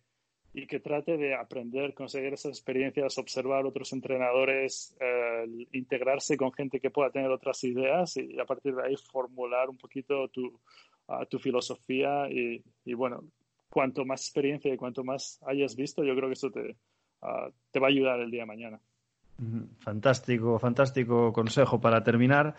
y 0.53 0.67
que 0.67 0.79
trate 0.79 1.17
de 1.17 1.33
aprender, 1.33 1.93
conseguir 1.93 2.33
esas 2.33 2.51
experiencias, 2.51 3.17
observar 3.17 3.65
otros 3.65 3.93
entrenadores, 3.93 4.95
eh, 4.99 5.67
integrarse 5.71 6.35
con 6.35 6.51
gente 6.51 6.79
que 6.79 6.89
pueda 6.89 7.09
tener 7.09 7.31
otras 7.31 7.63
ideas 7.63 8.17
y, 8.17 8.37
a 8.39 8.45
partir 8.45 8.75
de 8.75 8.83
ahí 8.83 8.95
formular 8.97 9.69
un 9.69 9.77
poquito 9.77 10.27
tu, 10.27 10.59
tu 11.29 11.39
filosofía 11.39 12.29
y, 12.29 12.93
bueno, 12.93 13.23
cuanto 13.69 14.05
más 14.05 14.21
experiencia 14.21 14.73
y 14.73 14.77
cuanto 14.77 15.03
más 15.03 15.39
hayas 15.45 15.75
visto, 15.75 16.03
yo 16.03 16.15
creo 16.15 16.27
que 16.27 16.33
eso 16.33 16.51
te, 16.51 16.75
te 17.71 17.79
va 17.79 17.87
a 17.87 17.89
ayudar 17.89 18.19
el 18.19 18.31
día 18.31 18.41
de 18.41 18.47
mañana. 18.47 18.79
Fantástico, 19.79 20.59
fantástico 20.59 21.33
consejo 21.33 21.79
para 21.79 22.03
terminar. 22.03 22.55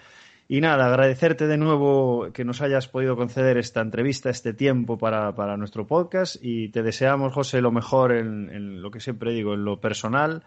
Y 0.48 0.60
nada, 0.60 0.86
agradecerte 0.86 1.46
de 1.46 1.56
nuevo 1.56 2.28
que 2.32 2.44
nos 2.44 2.60
hayas 2.60 2.88
podido 2.88 3.16
conceder 3.16 3.56
esta 3.56 3.80
entrevista, 3.80 4.28
este 4.28 4.52
tiempo 4.52 4.98
para, 4.98 5.56
nuestro 5.56 5.86
podcast 5.86 6.36
y 6.40 6.68
te 6.68 6.82
deseamos, 6.82 7.32
José, 7.32 7.60
lo 7.60 7.72
mejor 7.72 8.12
en, 8.12 8.82
lo 8.82 8.90
que 8.90 9.00
siempre 9.00 9.32
digo, 9.32 9.54
en 9.54 9.64
lo 9.64 9.80
personal 9.80 10.42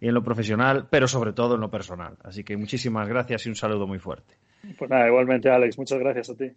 y 0.00 0.08
en 0.08 0.14
lo 0.14 0.22
profesional, 0.22 0.86
pero 0.90 1.08
sobre 1.08 1.32
todo 1.32 1.56
en 1.56 1.60
lo 1.60 1.70
personal. 1.70 2.16
Así 2.22 2.44
que 2.44 2.56
muchísimas 2.56 3.08
gracias 3.08 3.46
y 3.46 3.48
un 3.48 3.56
saludo 3.56 3.86
muy 3.86 3.98
fuerte. 3.98 4.34
Pues 4.78 4.90
nada, 4.90 5.06
igualmente, 5.08 5.50
Alex, 5.50 5.78
muchas 5.78 5.98
gracias 5.98 6.30
a 6.30 6.34
ti. 6.36 6.52